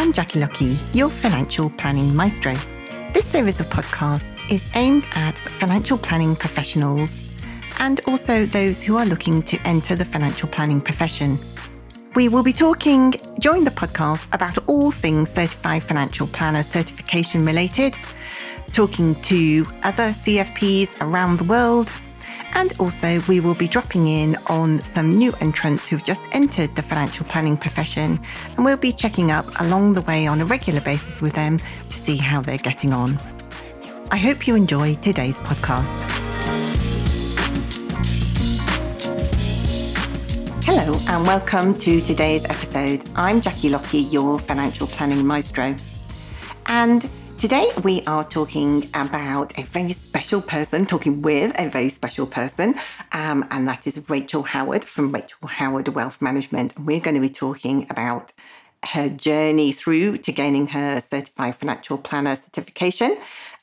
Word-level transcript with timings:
I'm 0.00 0.14
Jackie 0.14 0.40
Lockie, 0.40 0.78
your 0.94 1.10
financial 1.10 1.68
planning 1.68 2.16
maestro. 2.16 2.54
This 3.12 3.26
series 3.26 3.60
of 3.60 3.66
podcasts 3.66 4.34
is 4.50 4.66
aimed 4.74 5.04
at 5.12 5.36
financial 5.36 5.98
planning 5.98 6.34
professionals 6.34 7.22
and 7.80 8.00
also 8.06 8.46
those 8.46 8.80
who 8.80 8.96
are 8.96 9.04
looking 9.04 9.42
to 9.42 9.60
enter 9.66 9.94
the 9.94 10.06
financial 10.06 10.48
planning 10.48 10.80
profession. 10.80 11.36
We 12.14 12.30
will 12.30 12.42
be 12.42 12.54
talking 12.54 13.10
during 13.40 13.64
the 13.64 13.70
podcast 13.72 14.32
about 14.32 14.56
all 14.68 14.90
things 14.90 15.28
certified 15.28 15.82
financial 15.82 16.28
planner 16.28 16.62
certification 16.62 17.44
related, 17.44 17.94
talking 18.72 19.14
to 19.16 19.66
other 19.82 20.12
CFPs 20.12 20.98
around 21.02 21.36
the 21.36 21.44
world 21.44 21.92
and 22.54 22.72
also, 22.78 23.20
we 23.28 23.40
will 23.40 23.54
be 23.54 23.68
dropping 23.68 24.06
in 24.06 24.36
on 24.46 24.80
some 24.80 25.10
new 25.10 25.32
entrants 25.40 25.88
who've 25.88 26.04
just 26.04 26.22
entered 26.32 26.74
the 26.74 26.82
financial 26.82 27.26
planning 27.26 27.56
profession, 27.56 28.20
and 28.56 28.64
we'll 28.64 28.76
be 28.76 28.92
checking 28.92 29.30
up 29.30 29.46
along 29.60 29.92
the 29.92 30.02
way 30.02 30.26
on 30.26 30.40
a 30.40 30.44
regular 30.44 30.80
basis 30.80 31.20
with 31.20 31.32
them 31.34 31.58
to 31.58 31.96
see 31.96 32.16
how 32.16 32.40
they're 32.40 32.58
getting 32.58 32.92
on. 32.92 33.18
I 34.10 34.16
hope 34.16 34.46
you 34.46 34.54
enjoy 34.54 34.94
today's 34.96 35.38
podcast. 35.40 35.96
Hello, 40.64 40.98
and 41.08 41.26
welcome 41.26 41.78
to 41.78 42.00
today's 42.00 42.44
episode. 42.44 43.04
I'm 43.16 43.40
Jackie 43.40 43.68
Lockie, 43.68 44.00
your 44.00 44.38
financial 44.38 44.86
planning 44.86 45.26
maestro. 45.26 45.74
And 46.66 47.08
Today, 47.40 47.72
we 47.84 48.02
are 48.02 48.22
talking 48.22 48.86
about 48.92 49.58
a 49.58 49.62
very 49.62 49.94
special 49.94 50.42
person, 50.42 50.84
talking 50.84 51.22
with 51.22 51.58
a 51.58 51.70
very 51.70 51.88
special 51.88 52.26
person, 52.26 52.74
um, 53.12 53.46
and 53.50 53.66
that 53.66 53.86
is 53.86 53.98
Rachel 54.10 54.42
Howard 54.42 54.84
from 54.84 55.10
Rachel 55.10 55.48
Howard 55.48 55.88
Wealth 55.88 56.20
Management. 56.20 56.76
And 56.76 56.86
we're 56.86 57.00
going 57.00 57.14
to 57.14 57.20
be 57.20 57.30
talking 57.30 57.86
about 57.88 58.34
her 58.84 59.08
journey 59.08 59.72
through 59.72 60.18
to 60.18 60.32
gaining 60.32 60.66
her 60.66 61.00
certified 61.00 61.56
financial 61.56 61.96
planner 61.96 62.36
certification. 62.36 63.16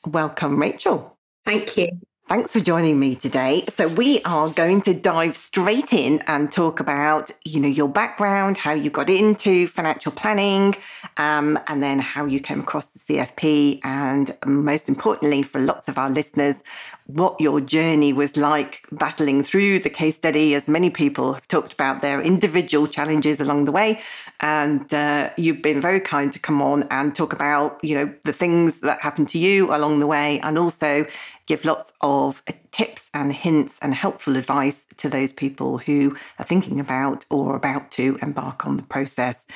Welcome, 0.04 0.60
Rachel. 0.60 1.16
Thank 1.46 1.76
you. 1.76 2.00
Thanks 2.28 2.52
for 2.52 2.60
joining 2.60 3.00
me 3.00 3.14
today. 3.14 3.64
So 3.70 3.88
we 3.88 4.20
are 4.26 4.50
going 4.50 4.82
to 4.82 4.92
dive 4.92 5.34
straight 5.34 5.94
in 5.94 6.22
and 6.26 6.52
talk 6.52 6.78
about, 6.78 7.30
you 7.46 7.58
know, 7.58 7.68
your 7.68 7.88
background, 7.88 8.58
how 8.58 8.72
you 8.72 8.90
got 8.90 9.08
into 9.08 9.66
financial 9.66 10.12
planning, 10.12 10.74
um, 11.16 11.58
and 11.68 11.82
then 11.82 12.00
how 12.00 12.26
you 12.26 12.38
came 12.38 12.60
across 12.60 12.90
the 12.90 12.98
CFP, 12.98 13.80
and 13.82 14.36
most 14.44 14.90
importantly, 14.90 15.42
for 15.42 15.58
lots 15.58 15.88
of 15.88 15.96
our 15.96 16.10
listeners, 16.10 16.62
what 17.08 17.40
your 17.40 17.58
journey 17.58 18.12
was 18.12 18.36
like 18.36 18.86
battling 18.92 19.42
through 19.42 19.78
the 19.78 19.88
case 19.88 20.16
study, 20.16 20.54
as 20.54 20.68
many 20.68 20.90
people 20.90 21.32
have 21.32 21.48
talked 21.48 21.72
about 21.72 22.02
their 22.02 22.20
individual 22.20 22.86
challenges 22.86 23.40
along 23.40 23.64
the 23.64 23.72
way. 23.72 23.98
And 24.40 24.92
uh, 24.92 25.30
you've 25.38 25.62
been 25.62 25.80
very 25.80 26.00
kind 26.00 26.30
to 26.34 26.38
come 26.38 26.60
on 26.60 26.82
and 26.90 27.14
talk 27.14 27.32
about, 27.32 27.82
you 27.82 27.94
know, 27.94 28.14
the 28.24 28.34
things 28.34 28.80
that 28.80 29.00
happened 29.00 29.30
to 29.30 29.38
you 29.38 29.74
along 29.74 30.00
the 30.00 30.06
way, 30.06 30.38
and 30.40 30.58
also 30.58 31.06
give 31.46 31.64
lots 31.64 31.94
of 32.02 32.42
tips 32.72 33.08
and 33.14 33.32
hints 33.32 33.78
and 33.80 33.94
helpful 33.94 34.36
advice 34.36 34.86
to 34.98 35.08
those 35.08 35.32
people 35.32 35.78
who 35.78 36.14
are 36.38 36.44
thinking 36.44 36.78
about 36.78 37.24
or 37.30 37.56
about 37.56 37.90
to 37.92 38.18
embark 38.20 38.66
on 38.66 38.76
the 38.76 38.82
process. 38.82 39.46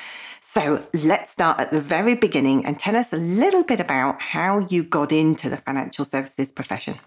So 0.41 0.83
let's 1.03 1.29
start 1.29 1.59
at 1.59 1.69
the 1.69 1.79
very 1.79 2.15
beginning 2.15 2.65
and 2.65 2.79
tell 2.79 2.95
us 2.95 3.13
a 3.13 3.17
little 3.17 3.63
bit 3.63 3.79
about 3.79 4.19
how 4.19 4.65
you 4.69 4.83
got 4.83 5.11
into 5.11 5.49
the 5.49 5.57
financial 5.57 6.03
services 6.03 6.51
profession. 6.51 6.97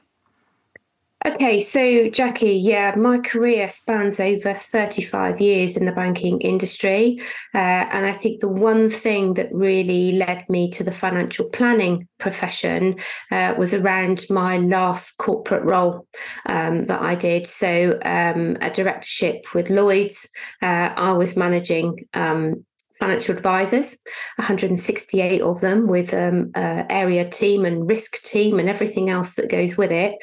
Okay, 1.27 1.59
so 1.59 2.09
Jackie, 2.09 2.53
yeah, 2.53 2.95
my 2.95 3.19
career 3.19 3.69
spans 3.69 4.21
over 4.21 4.55
35 4.55 5.41
years 5.41 5.77
in 5.77 5.85
the 5.85 5.91
banking 5.91 6.41
industry. 6.41 7.21
Uh, 7.53 7.59
and 7.91 8.07
I 8.07 8.13
think 8.13 8.41
the 8.41 8.49
one 8.49 8.89
thing 8.89 9.35
that 9.35 9.53
really 9.53 10.13
led 10.13 10.49
me 10.49 10.71
to 10.71 10.85
the 10.85 10.93
financial 10.93 11.51
planning 11.51 12.07
profession 12.19 13.01
uh, 13.33 13.55
was 13.59 13.75
around 13.75 14.25
my 14.31 14.59
last 14.59 15.19
corporate 15.19 15.65
role 15.65 16.07
um, 16.47 16.87
that 16.87 17.03
I 17.03 17.17
did. 17.17 17.49
So, 17.49 17.99
um, 18.05 18.57
a 18.61 18.71
directorship 18.71 19.53
with 19.53 19.69
Lloyds, 19.69 20.29
uh, 20.63 20.95
I 20.97 21.13
was 21.15 21.37
managing 21.37 22.07
um, 22.15 22.65
financial 22.99 23.37
advisors, 23.37 23.99
168 24.37 25.43
of 25.43 25.61
them 25.61 25.87
with 25.87 26.15
um, 26.15 26.51
uh, 26.55 26.85
area 26.89 27.29
team 27.29 27.65
and 27.65 27.89
risk 27.89 28.23
team 28.23 28.59
and 28.59 28.69
everything 28.69 29.11
else 29.11 29.35
that 29.35 29.51
goes 29.51 29.77
with 29.77 29.93
it. 29.93 30.15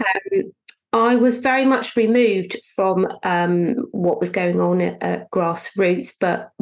Um, 0.00 0.52
I 0.92 1.16
was 1.16 1.38
very 1.38 1.64
much 1.64 1.96
removed 1.96 2.56
from 2.76 3.08
um, 3.22 3.76
what 3.92 4.20
was 4.20 4.30
going 4.30 4.60
on 4.60 4.80
at, 4.80 5.02
at 5.02 5.30
grassroots, 5.30 6.12
but 6.20 6.52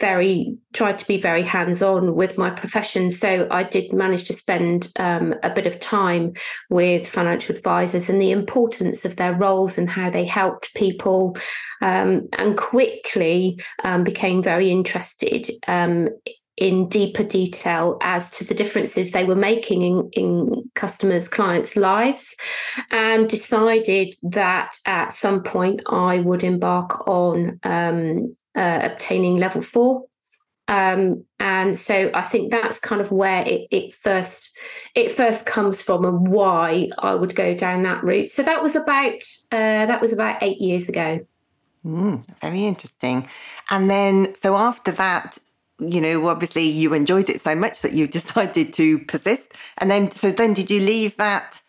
very 0.00 0.56
tried 0.72 0.98
to 0.98 1.06
be 1.06 1.20
very 1.20 1.42
hands 1.42 1.82
on 1.82 2.14
with 2.14 2.38
my 2.38 2.48
profession. 2.50 3.10
So 3.10 3.46
I 3.50 3.64
did 3.64 3.92
manage 3.92 4.26
to 4.28 4.32
spend 4.32 4.90
um, 4.98 5.34
a 5.42 5.50
bit 5.50 5.66
of 5.66 5.78
time 5.78 6.32
with 6.70 7.06
financial 7.06 7.54
advisors 7.54 8.08
and 8.08 8.20
the 8.20 8.30
importance 8.30 9.04
of 9.04 9.16
their 9.16 9.34
roles 9.34 9.76
and 9.76 9.90
how 9.90 10.08
they 10.08 10.24
helped 10.24 10.74
people, 10.74 11.36
um, 11.82 12.28
and 12.38 12.56
quickly 12.56 13.60
um, 13.84 14.04
became 14.04 14.42
very 14.42 14.70
interested 14.70 15.50
um, 15.68 16.08
in 16.60 16.88
deeper 16.88 17.24
detail 17.24 17.96
as 18.02 18.30
to 18.30 18.44
the 18.44 18.54
differences 18.54 19.10
they 19.10 19.24
were 19.24 19.34
making 19.34 19.82
in, 19.82 20.10
in 20.12 20.70
customers' 20.74 21.26
clients' 21.26 21.74
lives, 21.74 22.36
and 22.90 23.28
decided 23.28 24.14
that 24.22 24.76
at 24.86 25.12
some 25.12 25.42
point 25.42 25.80
I 25.88 26.20
would 26.20 26.44
embark 26.44 27.08
on 27.08 27.58
um, 27.64 28.36
uh, 28.54 28.80
obtaining 28.82 29.38
level 29.38 29.62
four. 29.62 30.04
Um, 30.68 31.24
and 31.40 31.76
so 31.76 32.12
I 32.14 32.22
think 32.22 32.52
that's 32.52 32.78
kind 32.78 33.00
of 33.00 33.10
where 33.10 33.42
it, 33.42 33.66
it 33.72 33.92
first 33.92 34.56
it 34.94 35.10
first 35.10 35.44
comes 35.46 35.82
from 35.82 36.04
and 36.04 36.28
why 36.28 36.90
I 36.98 37.16
would 37.16 37.34
go 37.34 37.56
down 37.56 37.82
that 37.82 38.04
route. 38.04 38.30
So 38.30 38.44
that 38.44 38.62
was 38.62 38.76
about 38.76 39.22
uh, 39.50 39.86
that 39.86 40.00
was 40.00 40.12
about 40.12 40.42
eight 40.42 40.60
years 40.60 40.88
ago. 40.88 41.26
Mm, 41.84 42.24
very 42.42 42.66
interesting. 42.66 43.26
And 43.70 43.90
then, 43.90 44.34
so 44.34 44.56
after 44.56 44.92
that, 44.92 45.38
you 45.80 46.00
know, 46.00 46.28
obviously 46.28 46.64
you 46.64 46.94
enjoyed 46.94 47.30
it 47.30 47.40
so 47.40 47.54
much 47.54 47.80
that 47.82 47.92
you 47.92 48.06
decided 48.18 48.72
to 48.74 48.98
persist. 49.00 49.54
And 49.78 49.90
then, 49.90 50.10
so 50.10 50.30
then 50.30 50.54
did 50.54 50.70
you 50.70 50.80
leave 50.80 51.16
that, 51.16 51.60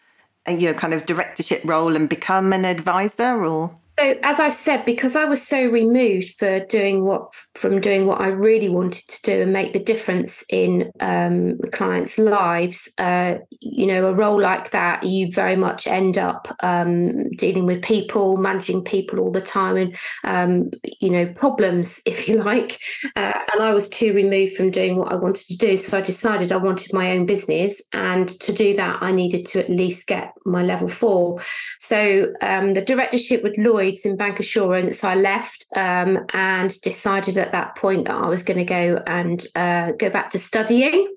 uh, 0.48 0.52
you 0.52 0.68
know, 0.70 0.74
kind 0.74 0.94
of 0.94 1.06
directorship 1.06 1.62
role 1.64 1.96
and 1.96 2.10
become 2.10 2.54
an 2.54 2.66
advisor 2.66 3.46
or? 3.46 3.76
So, 4.02 4.16
as 4.24 4.40
I 4.40 4.50
said, 4.50 4.84
because 4.84 5.16
I 5.16 5.26
was 5.26 5.46
so 5.46 5.64
removed 5.64 6.34
for 6.40 6.66
doing 6.66 7.06
what 7.06 7.36
from 7.54 7.80
doing 7.80 8.08
what 8.08 8.20
I 8.20 8.30
really 8.30 8.68
wanted 8.68 9.08
to 9.08 9.22
do 9.22 9.42
and 9.44 9.54
make 9.54 9.74
the 9.74 9.84
difference 9.84 10.44
in 10.50 10.92
um, 11.02 11.60
clients' 11.72 12.18
lives, 12.18 12.90
uh, 12.98 13.36
you 13.60 13.86
know, 13.86 14.08
a 14.08 14.14
role 14.14 14.42
like 14.42 14.72
that, 14.72 15.04
you 15.04 15.32
very 15.32 15.56
much 15.56 15.86
end 15.86 16.18
up 16.18 16.48
um, 16.64 17.30
dealing 17.34 17.68
with 17.68 17.84
people, 17.84 18.38
managing 18.38 18.84
people 18.84 19.20
all 19.20 19.32
the 19.32 19.40
time, 19.40 19.78
and 19.78 19.96
um, 20.24 20.72
you 21.00 21.12
know, 21.12 21.28
problems, 21.34 22.02
if 22.08 22.28
you 22.28 22.38
like. 22.38 22.80
Uh, 23.16 23.34
and 23.54 23.62
I 23.62 23.72
was 23.72 23.88
too 23.88 24.14
removed 24.14 24.56
from 24.56 24.72
doing 24.72 24.96
what 24.96 25.12
I 25.12 25.16
wanted 25.16 25.46
to 25.50 25.58
do, 25.58 25.78
so 25.78 26.00
I 26.00 26.02
decided 26.02 26.52
I 26.52 26.58
wanted 26.58 26.92
my 26.92 27.12
own 27.12 27.28
business, 27.28 27.80
and 27.94 28.28
to 28.40 28.52
do 28.52 28.76
that, 28.78 28.98
I 29.04 29.12
needed 29.12 29.46
to 29.48 29.60
at 29.60 29.70
least 29.70 30.08
get 30.08 30.34
my 30.44 30.64
level 30.64 30.88
four. 30.88 31.40
So, 31.78 32.34
um, 32.42 32.74
the 32.74 32.82
directorship 32.82 33.44
with 33.44 33.60
Lloyd 33.60 33.91
in 34.00 34.18
bancassurance, 34.18 35.04
I 35.04 35.16
left 35.16 35.66
um, 35.76 36.26
and 36.34 36.80
decided 36.82 37.38
at 37.38 37.52
that 37.52 37.76
point 37.76 38.06
that 38.06 38.16
I 38.16 38.28
was 38.28 38.44
going 38.44 38.58
to 38.58 38.66
go 38.66 39.02
and 39.08 39.46
uh, 39.56 39.92
go 39.92 40.10
back 40.10 40.32
to 40.32 40.40
studying. 40.40 41.14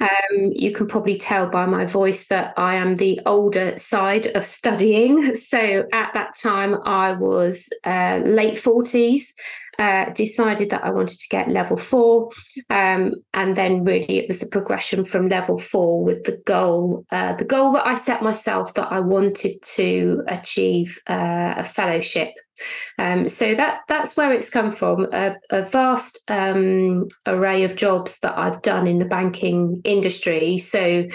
Um, 0.00 0.52
you 0.54 0.72
can 0.72 0.86
probably 0.86 1.18
tell 1.18 1.48
by 1.48 1.66
my 1.66 1.84
voice 1.84 2.26
that 2.26 2.54
I 2.56 2.76
am 2.76 2.96
the 2.96 3.20
older 3.26 3.78
side 3.78 4.26
of 4.28 4.44
studying. 4.44 5.34
So 5.54 5.84
at 5.92 6.12
that 6.14 6.34
time, 6.34 6.76
I 6.84 7.12
was 7.12 7.68
uh, 7.84 8.20
late 8.24 8.54
40s 8.54 9.22
uh, 9.78 10.10
decided 10.10 10.70
that 10.70 10.84
I 10.84 10.90
wanted 10.90 11.18
to 11.18 11.28
get 11.28 11.48
level 11.48 11.76
four. 11.76 12.30
Um, 12.70 13.14
and 13.32 13.56
then 13.56 13.84
really 13.84 14.18
it 14.18 14.28
was 14.28 14.40
the 14.40 14.46
progression 14.46 15.04
from 15.04 15.28
level 15.28 15.58
four 15.58 16.04
with 16.04 16.24
the 16.24 16.40
goal, 16.44 17.04
uh, 17.10 17.34
the 17.34 17.44
goal 17.44 17.72
that 17.72 17.86
I 17.86 17.94
set 17.94 18.22
myself 18.22 18.74
that 18.74 18.90
I 18.92 19.00
wanted 19.00 19.62
to 19.62 20.22
achieve 20.28 21.00
uh, 21.08 21.54
a 21.56 21.64
fellowship. 21.64 22.34
Um, 22.98 23.28
so 23.28 23.54
that 23.54 23.80
that's 23.88 24.16
where 24.16 24.32
it's 24.32 24.50
come 24.50 24.72
from 24.72 25.08
a, 25.12 25.36
a 25.50 25.64
vast 25.64 26.22
um, 26.28 27.08
array 27.26 27.64
of 27.64 27.76
jobs 27.76 28.18
that 28.20 28.36
I've 28.38 28.62
done 28.62 28.86
in 28.86 28.98
the 28.98 29.04
banking 29.04 29.80
industry. 29.84 30.58
So 30.58 31.08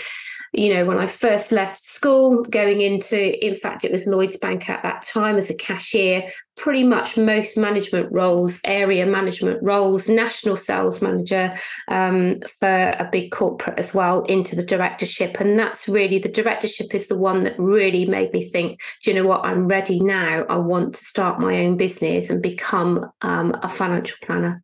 you 0.54 0.74
know, 0.74 0.86
when 0.86 0.98
I 0.98 1.07
first 1.07 1.51
left 1.51 1.84
school, 1.84 2.44
going 2.44 2.81
into, 2.81 3.46
in 3.46 3.56
fact, 3.56 3.86
it 3.86 3.92
was 3.92 4.07
Lloyds 4.07 4.38
Bank 4.38 4.69
at 4.69 4.84
that 4.84 5.04
time 5.04 5.38
as 5.38 5.50
a 5.50 5.56
cashier, 5.56 6.24
pretty 6.57 6.84
much 6.84 7.18
most 7.18 7.57
management 7.57 8.12
roles, 8.12 8.60
area 8.66 9.06
management 9.06 9.62
roles, 9.62 10.10
national 10.10 10.57
sales 10.57 11.01
manager 11.01 11.57
um, 11.88 12.40
for 12.60 12.68
a 12.68 13.07
big 13.12 13.31
corporate 13.31 13.80
as 13.80 13.94
well 13.94 14.24
into 14.24 14.56
the 14.56 14.63
directorship. 14.63 15.40
And 15.40 15.57
that's 15.57 15.88
really 15.88 16.19
the 16.19 16.30
directorship 16.30 16.94
is 16.94 17.07
the 17.07 17.18
one 17.18 17.44
that 17.44 17.57
really 17.57 18.06
made 18.06 18.34
me 18.34 18.44
think, 18.50 18.80
do 19.04 19.12
you 19.12 19.16
know 19.16 19.28
what? 19.28 19.45
I'm 19.45 19.68
ready 19.68 20.00
now. 20.00 20.45
I 20.50 20.57
want 20.57 20.95
to 20.95 21.06
start 21.06 21.40
my 21.40 21.63
own 21.66 21.78
business 21.78 22.30
and 22.30 22.42
become 22.42 23.10
um, 23.22 23.56
a 23.62 23.69
financial 23.69 24.18
planner. 24.24 24.62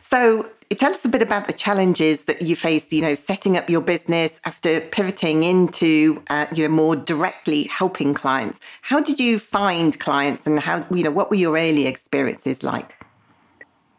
So 0.00 0.48
tell 0.74 0.92
us 0.92 1.04
a 1.04 1.08
bit 1.08 1.22
about 1.22 1.46
the 1.46 1.52
challenges 1.52 2.24
that 2.24 2.42
you 2.42 2.56
faced, 2.56 2.92
you 2.92 3.02
know, 3.02 3.14
setting 3.14 3.56
up 3.56 3.68
your 3.68 3.80
business 3.80 4.40
after 4.44 4.80
pivoting 4.80 5.42
into, 5.42 6.22
uh, 6.30 6.46
you 6.54 6.64
know, 6.64 6.74
more 6.74 6.96
directly 6.96 7.64
helping 7.64 8.14
clients. 8.14 8.60
How 8.82 9.00
did 9.00 9.18
you 9.18 9.38
find 9.38 9.98
clients 9.98 10.46
and 10.46 10.60
how, 10.60 10.86
you 10.90 11.02
know, 11.02 11.10
what 11.10 11.30
were 11.30 11.36
your 11.36 11.56
early 11.56 11.86
experiences 11.86 12.62
like? 12.62 12.96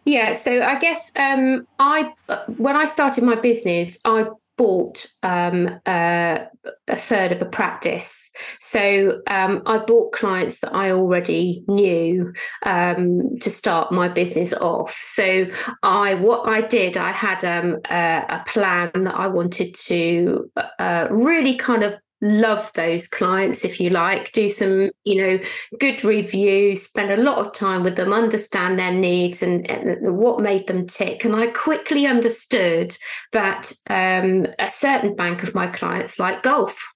Yeah, 0.05 0.33
so 0.33 0.61
I 0.61 0.77
guess 0.79 1.11
um, 1.15 1.65
I 1.79 2.13
when 2.57 2.75
I 2.75 2.85
started 2.85 3.23
my 3.23 3.35
business, 3.35 3.97
I 4.03 4.25
bought 4.57 5.05
um, 5.23 5.79
uh, 5.85 6.39
a 6.87 6.95
third 6.95 7.31
of 7.31 7.41
a 7.41 7.45
practice. 7.45 8.29
So 8.59 9.21
um, 9.27 9.63
I 9.65 9.79
bought 9.79 10.13
clients 10.13 10.59
that 10.59 10.73
I 10.75 10.91
already 10.91 11.63
knew 11.67 12.33
um, 12.65 13.39
to 13.39 13.49
start 13.49 13.91
my 13.91 14.07
business 14.07 14.53
off. 14.53 14.97
So 15.01 15.47
I 15.81 16.15
what 16.15 16.49
I 16.49 16.61
did, 16.61 16.97
I 16.97 17.11
had 17.11 17.43
um, 17.43 17.77
a, 17.89 18.25
a, 18.29 18.43
plan 18.47 18.91
that 18.93 19.15
I 19.15 19.27
wanted 19.27 19.73
to 19.75 20.51
uh, 20.79 21.07
really 21.09 21.55
kind 21.55 21.83
of 21.83 21.97
love 22.23 22.71
those 22.73 23.05
clients 23.07 23.65
if 23.65 23.81
you 23.81 23.89
like 23.89 24.31
do 24.31 24.47
some 24.47 24.89
you 25.03 25.21
know 25.21 25.39
good 25.79 26.03
reviews 26.05 26.83
spend 26.83 27.11
a 27.11 27.21
lot 27.21 27.37
of 27.37 27.53
time 27.53 27.83
with 27.83 27.97
them 27.97 28.13
understand 28.13 28.79
their 28.79 28.93
needs 28.93 29.43
and, 29.43 29.69
and 29.69 30.17
what 30.17 30.39
made 30.39 30.65
them 30.67 30.87
tick 30.87 31.25
and 31.25 31.35
i 31.35 31.47
quickly 31.47 32.07
understood 32.07 32.97
that 33.33 33.73
um, 33.89 34.47
a 34.57 34.69
certain 34.69 35.13
bank 35.15 35.43
of 35.43 35.53
my 35.53 35.67
clients 35.67 36.17
like 36.17 36.41
golf 36.43 36.93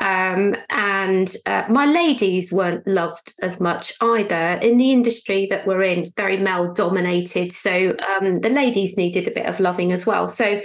um, 0.00 0.54
and 0.70 1.34
uh, 1.46 1.64
my 1.68 1.86
ladies 1.86 2.52
weren't 2.52 2.86
loved 2.86 3.34
as 3.40 3.60
much 3.60 3.92
either 4.00 4.58
in 4.62 4.76
the 4.76 4.92
industry 4.92 5.46
that 5.50 5.66
we're 5.66 5.82
in. 5.82 6.04
Very 6.16 6.36
male 6.36 6.74
dominated, 6.74 7.52
so 7.52 7.96
um, 8.20 8.40
the 8.40 8.50
ladies 8.50 8.98
needed 8.98 9.26
a 9.26 9.30
bit 9.30 9.46
of 9.46 9.58
loving 9.58 9.92
as 9.92 10.04
well. 10.04 10.28
So 10.28 10.60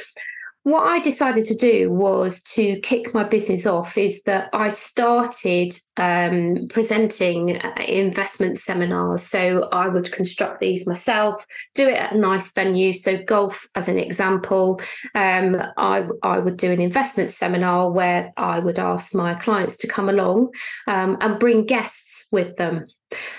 what 0.63 0.83
I 0.83 0.99
decided 0.99 1.45
to 1.45 1.55
do 1.55 1.89
was 1.91 2.43
to 2.55 2.79
kick 2.81 3.13
my 3.13 3.23
business 3.23 3.65
off. 3.65 3.97
Is 3.97 4.21
that 4.23 4.49
I 4.53 4.69
started 4.69 5.73
um, 5.97 6.67
presenting 6.69 7.57
uh, 7.57 7.73
investment 7.87 8.59
seminars. 8.59 9.23
So 9.23 9.69
I 9.71 9.87
would 9.87 10.11
construct 10.11 10.59
these 10.59 10.85
myself, 10.85 11.45
do 11.73 11.87
it 11.87 11.97
at 11.97 12.13
a 12.13 12.17
nice 12.17 12.51
venue. 12.51 12.93
So 12.93 13.23
golf, 13.23 13.67
as 13.75 13.87
an 13.87 13.97
example, 13.97 14.79
um, 15.15 15.61
I 15.77 16.07
I 16.21 16.39
would 16.39 16.57
do 16.57 16.71
an 16.71 16.81
investment 16.81 17.31
seminar 17.31 17.91
where 17.91 18.31
I 18.37 18.59
would 18.59 18.77
ask 18.77 19.15
my 19.15 19.33
clients 19.33 19.77
to 19.77 19.87
come 19.87 20.09
along 20.09 20.53
um, 20.87 21.17
and 21.21 21.39
bring 21.39 21.65
guests 21.65 22.27
with 22.31 22.55
them. 22.57 22.87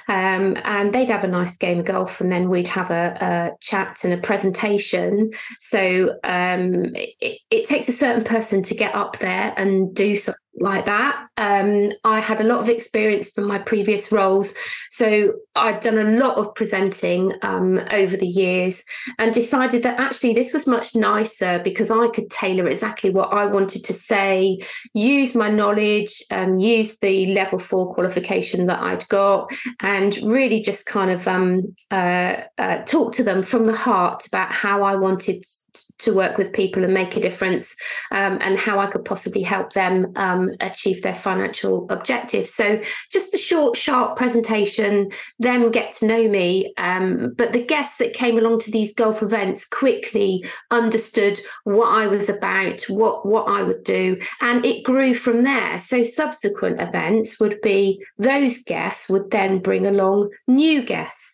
Um, 0.09 0.57
and 0.65 0.93
they'd 0.93 1.11
have 1.11 1.25
a 1.25 1.29
nice 1.29 1.57
game 1.57 1.81
of 1.81 1.87
golf, 1.87 2.21
and 2.21 2.31
then 2.31 2.49
we'd 2.49 2.69
have 2.69 2.91
a, 2.91 3.17
a 3.21 3.51
chat 3.61 4.01
and 4.05 4.13
a 4.13 4.19
presentation. 4.19 5.33
So 5.61 6.19
um, 6.25 6.95
it, 6.95 7.41
it, 7.51 7.67
takes 7.67 7.89
a 7.89 7.93
certain 7.93 8.25
person 8.25 8.63
to 8.65 8.75
get 8.75 8.95
up 8.95 9.19
there 9.19 9.55
and 9.57 9.95
do 9.95 10.17
something 10.17 10.39
like 10.61 10.85
that. 10.85 11.27
Um, 11.39 11.93
I 12.05 12.21
had 12.21 12.41
a 12.41 12.45
lot 12.45 12.61
of 12.61 12.69
experience 12.69 13.31
from 13.31 13.45
my 13.45 13.59
previous 13.59 14.13
roles. 14.13 14.55
So 14.91 15.33
I'd 15.57 15.81
done 15.81 15.99
a 15.99 16.19
lot 16.19 16.37
of 16.37 16.55
presenting 16.55 17.33
um, 17.43 17.81
over 17.91 18.17
the 18.17 18.27
years 18.27 18.85
and 19.19 19.33
decided 19.33 19.83
that 19.83 19.99
actually 19.99 20.35
this 20.35 20.53
was 20.53 20.67
much 20.67 20.95
nicer 20.95 21.61
because 21.65 21.91
I 21.91 22.09
could 22.09 22.31
tailor 22.31 22.69
exactly 22.69 23.11
what 23.11 23.33
I 23.33 23.47
wanted 23.47 23.85
to 23.87 23.93
say, 23.95 24.61
use 24.93 25.35
my 25.35 25.49
knowledge, 25.49 26.23
um, 26.31 26.59
use 26.59 26.99
the 26.99 27.33
level 27.33 27.59
four 27.59 27.95
qualification 27.95 28.67
that 28.67 28.81
I'd 28.81 29.09
got, 29.09 29.51
and 29.81 30.17
really 30.19 30.61
just 30.63 30.87
kind 30.87 31.11
of 31.11 31.27
um, 31.29 31.75
uh, 31.91 32.43
uh, 32.59 32.83
talk 32.85 33.13
to 33.15 33.23
them 33.23 33.43
from 33.43 33.67
the 33.67 33.77
heart 33.77 34.27
about 34.27 34.53
how 34.53 34.83
I 34.83 34.97
wanted 34.97 35.45
to 35.99 36.13
work 36.13 36.39
with 36.39 36.53
people 36.53 36.85
and 36.85 36.93
make 36.93 37.17
a 37.17 37.21
difference 37.21 37.77
um, 38.11 38.39
and 38.41 38.59
how 38.59 38.79
I 38.79 38.87
could 38.87 39.05
possibly 39.05 39.43
help 39.43 39.73
them 39.73 40.13
um, 40.17 40.51
achieve 40.61 41.03
their 41.03 41.15
financial 41.15 41.87
objectives. 41.91 42.53
So, 42.53 42.81
just 43.11 43.35
a 43.35 43.39
short, 43.39 43.77
sharp 43.77 44.17
presentation, 44.17 45.11
them 45.39 45.71
get 45.71 45.93
to 45.95 46.07
know 46.07 46.29
me. 46.29 46.75
Um, 46.79 47.35
but 47.37 47.53
the 47.53 47.65
guests 47.65 47.99
that 47.99 48.15
came 48.15 48.39
along 48.39 48.61
to 48.61 48.71
these 48.71 48.95
golf 48.95 49.23
events 49.23 49.67
quickly 49.67 50.45
understood 50.71 51.41
what 51.65 51.89
I 51.89 52.07
was 52.07 52.29
about, 52.29 52.83
what, 52.85 53.27
what 53.27 53.49
I 53.49 53.63
would 53.63 53.85
do, 53.85 54.19
and 54.41 54.65
it 54.65 54.85
grew 54.85 55.15
from 55.15 55.43
there. 55.43 55.79
So, 55.79 56.03
subsequent 56.03 56.81
events 56.81 57.39
would 57.41 57.61
be 57.63 58.05
those 58.19 58.63
guests 58.63 59.09
would 59.09 59.31
then 59.31 59.61
bring 59.61 59.87
along 59.87 60.31
new 60.49 60.83
guests 60.83 61.32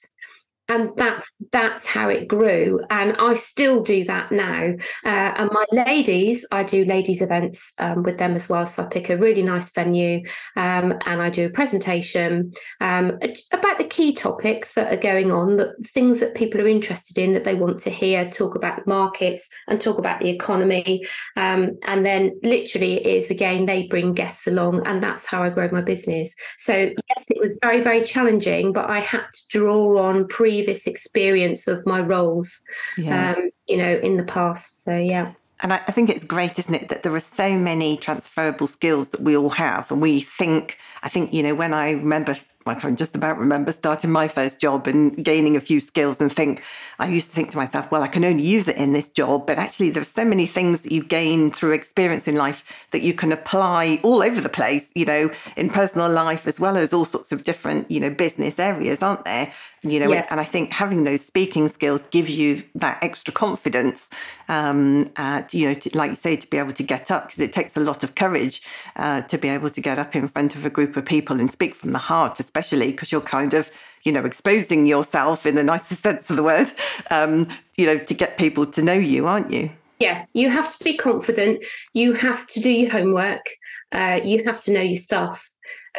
and 0.69 0.95
that 0.97 1.25
that's 1.53 1.87
how 1.87 2.09
it 2.09 2.29
grew. 2.29 2.81
And 2.91 3.17
i 3.19 3.35
still 3.35 3.83
do 3.83 4.05
that 4.05 4.31
now. 4.31 4.75
Uh, 5.05 5.33
and 5.37 5.51
my 5.53 5.65
ladies 5.73 6.47
i 6.53 6.63
do 6.63 6.85
ladies 6.85 7.23
events 7.23 7.73
um, 7.79 8.03
with 8.03 8.19
them 8.19 8.35
as 8.35 8.49
well. 8.49 8.67
So 8.67 8.85
i 8.85 8.87
pick 8.87 9.11
a 9.11 9.17
really 9.17 9.43
nice 9.43 9.71
venue 9.71 10.23
um, 10.57 10.95
and 11.07 11.23
i 11.23 11.31
do 11.31 11.47
a 11.47 11.51
presentation 11.51 12.53
um, 12.81 13.19
about 13.53 13.79
the 13.79 13.87
key 13.89 14.13
topics 14.15 14.75
that 14.75 14.93
are 14.93 15.01
going 15.01 15.33
on 15.33 15.57
the 15.57 15.75
things 15.85 16.21
that 16.21 16.35
people 16.35 16.61
are 16.61 16.69
interested 16.69 17.19
in 17.19 17.33
that 17.33 17.45
they 17.45 17.55
want 17.55 17.81
to 17.81 17.91
hear 17.91 18.29
talk 18.31 18.55
about 18.55 18.87
markets 18.87 19.49
and 19.69 19.81
talk 19.81 19.99
about 19.99 20.21
the 20.21 20.29
economy. 20.29 21.05
Um, 21.37 21.79
and 21.87 22.05
then 22.05 22.39
literally 22.43 22.95
it 22.95 23.07
is 23.07 23.31
again 23.31 23.67
they 23.67 23.87
bring 23.87 24.13
guests 24.13 24.47
along 24.47 24.87
and 24.87 25.03
that's 25.03 25.25
how 25.25 25.43
i 25.43 25.51
grow 25.51 25.69
my 25.73 25.81
business. 25.81 26.35
So 26.59 26.75
yes 26.75 27.27
it 27.31 27.41
was 27.41 27.59
very 27.63 27.81
very 27.81 28.05
challenging 28.05 28.73
but 28.73 28.89
i 28.91 29.01
had 29.01 29.25
to 29.33 29.43
draw 29.49 29.99
on 29.99 30.27
pre 30.29 30.58
previous 30.59 30.87
experience 30.87 31.69
of 31.69 31.87
my 31.87 32.01
roles, 32.01 32.61
yeah. 32.97 33.35
um, 33.37 33.51
you 33.69 33.77
know, 33.77 33.99
in 34.03 34.17
the 34.17 34.25
past. 34.25 34.83
So, 34.85 34.97
yeah. 34.97 35.33
And 35.61 35.73
I, 35.73 35.77
I 35.77 35.93
think 35.93 36.11
it's 36.11 36.25
great, 36.25 36.59
isn't 36.59 36.75
it, 36.75 36.89
that 36.89 37.03
there 37.03 37.15
are 37.15 37.21
so 37.21 37.57
many 37.57 37.97
transferable 37.97 38.67
skills 38.67 39.11
that 39.11 39.21
we 39.21 39.37
all 39.37 39.51
have. 39.51 39.91
And 39.91 40.01
we 40.01 40.21
think, 40.21 40.79
I 41.03 41.09
think, 41.09 41.33
you 41.33 41.43
know, 41.43 41.55
when 41.55 41.75
I 41.75 41.93
remember 41.93 42.37
I 42.69 42.75
can 42.75 42.97
just 42.97 43.17
about 43.17 43.39
remember 43.39 43.73
starting 43.73 44.11
my 44.11 44.29
first 44.29 44.61
job 44.61 44.87
and 44.87 45.17
gaining 45.25 45.57
a 45.57 45.61
few 45.61 45.81
skills 45.81 46.21
and 46.21 46.33
think, 46.33 46.63
I 46.99 47.09
used 47.09 47.31
to 47.31 47.37
think 47.37 47.51
to 47.51 47.57
myself, 47.57 47.91
well, 47.91 48.03
I 48.03 48.09
can 48.09 48.25
only 48.25 48.43
use 48.43 48.69
it 48.69 48.77
in 48.77 48.93
this 48.93 49.09
job. 49.09 49.47
But 49.47 49.59
actually, 49.59 49.91
there's 49.91 50.09
so 50.09 50.25
many 50.25 50.47
things 50.47 50.83
that 50.83 50.93
you 50.93 51.03
gain 51.03 51.51
through 51.51 51.73
experience 51.73 52.29
in 52.29 52.37
life 52.37 52.87
that 52.91 53.03
you 53.03 53.15
can 53.15 53.33
apply 53.33 54.01
all 54.03 54.23
over 54.23 54.41
the 54.41 54.49
place, 54.49 54.93
you 54.95 55.05
know, 55.05 55.31
in 55.57 55.71
personal 55.71 56.11
life 56.11 56.47
as 56.47 56.59
well 56.59 56.77
as 56.77 56.93
all 56.93 57.05
sorts 57.05 57.33
of 57.33 57.45
different, 57.45 57.91
you 57.91 58.01
know, 58.01 58.11
business 58.11 58.59
areas, 58.59 59.03
aren't 59.03 59.25
there? 59.25 59.53
you 59.83 60.01
know 60.01 60.11
yeah. 60.11 60.27
and 60.31 60.41
i 60.41 60.45
think 60.45 60.71
having 60.71 61.05
those 61.05 61.25
speaking 61.25 61.69
skills 61.69 62.03
give 62.11 62.29
you 62.29 62.63
that 62.75 62.99
extra 63.03 63.33
confidence 63.33 64.11
um 64.49 65.09
uh, 65.17 65.43
you 65.53 65.69
know 65.69 65.75
to, 65.75 65.97
like 65.97 66.11
you 66.11 66.17
say 66.17 66.37
to 66.37 66.49
be 66.49 66.59
able 66.59 66.73
to 66.73 66.83
get 66.83 67.11
up 67.11 67.27
because 67.27 67.41
it 67.41 67.53
takes 67.53 67.77
a 67.77 67.81
lot 67.81 68.03
of 68.03 68.15
courage 68.15 68.63
uh, 68.97 69.23
to 69.23 69.39
be 69.39 69.49
able 69.49 69.71
to 69.71 69.81
get 69.81 69.99
up 69.99 70.17
in 70.17 70.27
front 70.27 70.57
of 70.57 70.65
a 70.65 70.71
group 70.71 70.97
of 70.97 71.05
people 71.05 71.39
and 71.39 71.53
speak 71.53 71.75
from 71.75 71.93
the 71.93 71.99
heart 71.99 72.41
especially 72.41 72.58
because 72.61 73.13
you're 73.13 73.21
kind 73.21 73.55
of 73.55 73.71
you 74.05 74.13
know 74.13 74.25
exposing 74.25 74.87
yourself 74.87 75.47
in 75.47 75.55
the 75.55 75.63
nicest 75.75 76.03
sense 76.03 76.31
of 76.31 76.37
the 76.37 76.43
word 76.43 76.71
um 77.11 77.49
you 77.77 77.87
know 77.87 77.99
to 77.99 78.15
get 78.15 78.39
people 78.39 78.67
to 78.67 78.83
know 78.83 78.93
you 78.93 79.27
aren't 79.27 79.51
you? 79.51 79.71
Yeah 79.99 80.25
you 80.33 80.49
have 80.51 80.77
to 80.77 80.85
be 80.85 80.97
confident. 80.97 81.65
You 81.93 82.13
have 82.15 82.47
to 82.49 82.61
do 82.61 82.71
your 82.71 82.91
homework. 82.91 83.47
Uh, 83.91 84.21
you 84.23 84.45
have 84.45 84.61
to 84.63 84.73
know 84.73 84.83
your 84.83 84.97
stuff 84.97 85.48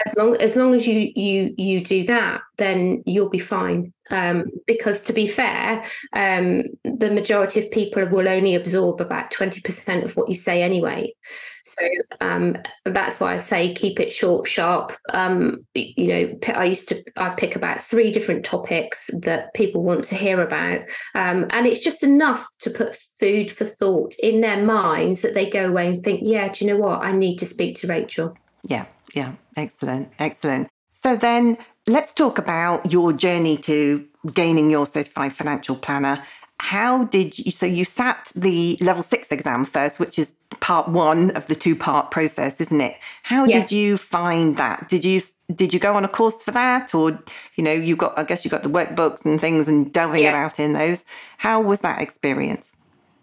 as 0.06 0.16
long 0.16 0.36
as 0.38 0.56
long 0.56 0.74
as 0.74 0.88
you 0.88 1.12
you 1.16 1.54
you 1.58 1.84
do 1.84 2.06
that 2.06 2.42
then 2.58 3.02
you'll 3.06 3.30
be 3.30 3.40
fine. 3.40 3.94
Um, 4.12 4.46
because 4.66 5.04
to 5.04 5.14
be 5.14 5.28
fair 5.28 5.86
um, 6.14 6.64
the 6.84 7.12
majority 7.12 7.64
of 7.64 7.70
people 7.70 8.08
will 8.08 8.28
only 8.28 8.56
absorb 8.56 9.02
about 9.02 9.32
20% 9.32 10.04
of 10.04 10.18
what 10.18 10.28
you 10.30 10.34
say 10.34 10.64
anyway. 10.64 11.14
So 11.64 11.88
um, 12.20 12.58
that's 12.86 13.20
why 13.20 13.36
i 13.36 13.38
say 13.38 13.76
keep 13.76 14.00
it 14.00 14.12
short 14.12 14.48
sharp. 14.48 14.94
Um, 15.14 15.66
you 15.76 16.08
know 16.08 16.40
i 16.56 16.66
used 16.66 16.90
to 16.90 17.04
i 17.18 17.30
pick 17.30 17.56
about 17.56 17.82
three 17.82 18.12
different 18.12 18.44
topics 18.44 19.12
that 19.22 19.54
people 19.54 19.84
want 19.84 20.04
to 20.06 20.16
hear 20.16 20.42
about. 20.42 20.82
Um, 21.16 21.46
and 21.52 21.68
it's 21.68 21.82
just 21.82 22.04
enough 22.04 22.48
to 22.62 22.72
put 22.72 22.98
food 23.20 23.52
for 23.52 23.66
thought 23.66 24.16
in 24.22 24.42
their 24.42 24.64
minds 24.66 25.22
that 25.22 25.36
they 25.36 25.50
go 25.50 25.68
away 25.68 25.88
and 25.88 26.04
think 26.04 26.22
yeah 26.24 26.52
do 26.52 26.66
you 26.66 26.72
know 26.72 26.80
what? 26.80 27.06
I 27.06 27.12
need 27.12 27.38
to 27.38 27.46
speak 27.46 27.78
to 27.78 27.88
rachel 27.88 28.36
yeah 28.64 28.86
yeah, 29.14 29.34
excellent, 29.56 30.12
excellent. 30.20 30.68
So 30.92 31.16
then 31.16 31.58
let's 31.88 32.14
talk 32.14 32.38
about 32.38 32.92
your 32.92 33.14
journey 33.14 33.58
to 33.58 34.06
gaining 34.34 34.70
your 34.70 34.86
certified 34.86 35.34
financial 35.34 35.76
planner. 35.76 36.24
How 36.60 37.06
did 37.06 37.40
you? 37.40 37.52
So 37.52 37.66
you 37.66 37.86
sat 37.86 38.32
the 38.36 38.78
level 38.82 39.02
six 39.02 39.32
exam 39.32 39.64
first, 39.64 40.00
which 40.00 40.20
is 40.20 40.34
part 40.60 40.90
one 40.90 41.32
of 41.32 41.46
the 41.46 41.56
two 41.56 41.76
part 41.76 42.12
process, 42.12 42.60
isn't 42.60 42.82
it? 42.82 42.98
How 43.24 43.46
yes. 43.46 43.70
did 43.70 43.76
you 43.76 43.98
find 43.98 44.58
that? 44.58 44.90
Did 44.90 45.06
you 45.06 45.22
did 45.56 45.74
you 45.74 45.80
go 45.80 45.96
on 45.96 46.04
a 46.04 46.10
course 46.10 46.44
for 46.44 46.52
that, 46.52 46.94
or 46.94 47.18
you 47.56 47.64
know 47.64 47.72
you 47.72 47.96
got? 47.96 48.20
I 48.20 48.24
guess 48.24 48.44
you 48.44 48.52
got 48.52 48.64
the 48.64 48.70
workbooks 48.70 49.24
and 49.24 49.40
things 49.40 49.70
and 49.70 49.92
delving 49.94 50.24
yeah. 50.24 50.30
about 50.30 50.60
in 50.60 50.74
those. 50.74 51.06
How 51.38 51.62
was 51.62 51.80
that 51.80 52.02
experience? 52.02 52.74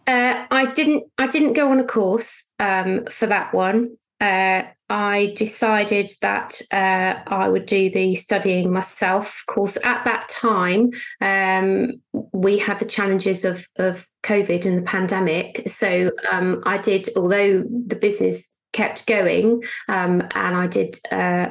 Uh, 0.06 0.46
I 0.50 0.72
didn't. 0.72 1.04
I 1.18 1.26
didn't 1.26 1.52
go 1.52 1.70
on 1.70 1.78
a 1.78 1.84
course 1.84 2.44
um, 2.58 3.04
for 3.10 3.26
that 3.26 3.52
one. 3.52 3.98
Uh, 4.18 4.62
I 4.88 5.34
decided 5.36 6.10
that 6.22 6.60
uh, 6.72 7.14
I 7.26 7.48
would 7.48 7.66
do 7.66 7.90
the 7.90 8.14
studying 8.14 8.72
myself. 8.72 9.40
Of 9.40 9.54
course, 9.54 9.78
at 9.84 10.04
that 10.04 10.28
time, 10.28 10.90
um, 11.20 12.00
we 12.32 12.58
had 12.58 12.78
the 12.78 12.84
challenges 12.84 13.44
of, 13.44 13.66
of 13.76 14.06
COVID 14.22 14.64
and 14.64 14.78
the 14.78 14.82
pandemic. 14.82 15.62
So 15.66 16.12
um, 16.30 16.62
I 16.64 16.78
did, 16.78 17.08
although 17.16 17.62
the 17.62 17.96
business 17.96 18.52
kept 18.72 19.06
going 19.06 19.62
um, 19.88 20.22
and 20.34 20.56
I 20.56 20.66
did. 20.66 20.98
Uh, 21.10 21.48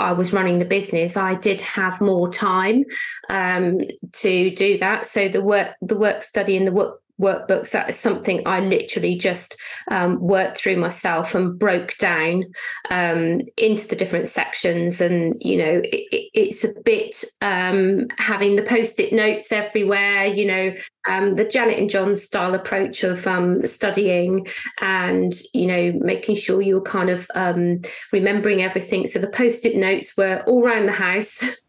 I 0.00 0.12
was 0.12 0.32
running 0.32 0.60
the 0.60 0.64
business, 0.64 1.16
I 1.16 1.34
did 1.34 1.60
have 1.60 2.00
more 2.00 2.32
time 2.32 2.84
um, 3.30 3.80
to 4.12 4.54
do 4.54 4.78
that. 4.78 5.06
So 5.06 5.28
the 5.28 5.42
work, 5.42 5.74
the 5.82 5.98
work 5.98 6.22
study, 6.22 6.56
and 6.56 6.64
the 6.64 6.72
work 6.72 7.00
workbooks 7.20 7.70
that 7.70 7.90
is 7.90 7.98
something 7.98 8.42
i 8.46 8.60
literally 8.60 9.16
just 9.16 9.56
um, 9.90 10.18
worked 10.20 10.58
through 10.58 10.76
myself 10.76 11.34
and 11.34 11.58
broke 11.58 11.96
down 11.98 12.44
um, 12.90 13.40
into 13.56 13.86
the 13.88 13.96
different 13.96 14.28
sections. 14.28 15.00
And 15.00 15.36
you 15.40 15.58
know 15.58 15.80
it, 15.84 16.30
it's 16.34 16.64
a 16.64 16.72
bit 16.84 17.24
um, 17.40 18.06
having 18.18 18.56
the 18.56 18.62
post-it 18.62 19.12
notes 19.12 19.52
everywhere 19.52 20.26
you 20.26 20.46
know 20.46 20.74
um, 21.06 21.36
the 21.36 21.44
janet 21.44 21.78
and 21.78 21.90
john 21.90 22.16
style 22.16 22.54
approach 22.54 23.02
of 23.02 23.26
um, 23.26 23.66
studying 23.66 24.46
and 24.80 25.34
you 25.54 25.66
know 25.66 25.92
making 26.00 26.36
sure 26.36 26.60
you're 26.60 26.80
kind 26.80 27.10
of 27.10 27.30
um, 27.34 27.80
remembering 28.12 28.62
everything. 28.62 29.06
So 29.06 29.18
the 29.18 29.30
post-it 29.30 29.76
notes 29.76 30.16
were 30.16 30.42
all 30.46 30.64
around 30.64 30.86
the 30.86 30.92
house 30.92 31.44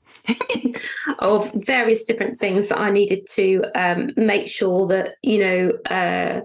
of 1.20 1.52
various 1.54 2.04
different 2.04 2.40
things 2.40 2.70
that 2.70 2.80
I 2.80 2.92
needed 2.92 3.28
to 3.32 3.64
um, 3.76 4.12
make 4.16 4.48
sure 4.48 4.88
that, 4.88 5.16
you 5.22 5.40
know, 5.40 5.72
uh, 5.90 6.42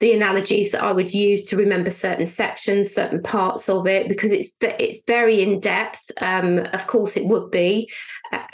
the 0.00 0.14
analogies 0.14 0.70
that 0.70 0.82
I 0.82 0.92
would 0.92 1.12
use 1.12 1.44
to 1.44 1.58
remember 1.58 1.90
certain 1.90 2.26
sections, 2.26 2.90
certain 2.90 3.22
parts 3.22 3.68
of 3.68 3.86
it, 3.86 4.08
because 4.08 4.32
it's 4.32 4.56
it's 4.62 5.04
very 5.06 5.42
in 5.42 5.60
depth. 5.60 6.10
Um, 6.22 6.60
of 6.72 6.86
course, 6.86 7.18
it 7.18 7.26
would 7.26 7.50
be, 7.50 7.90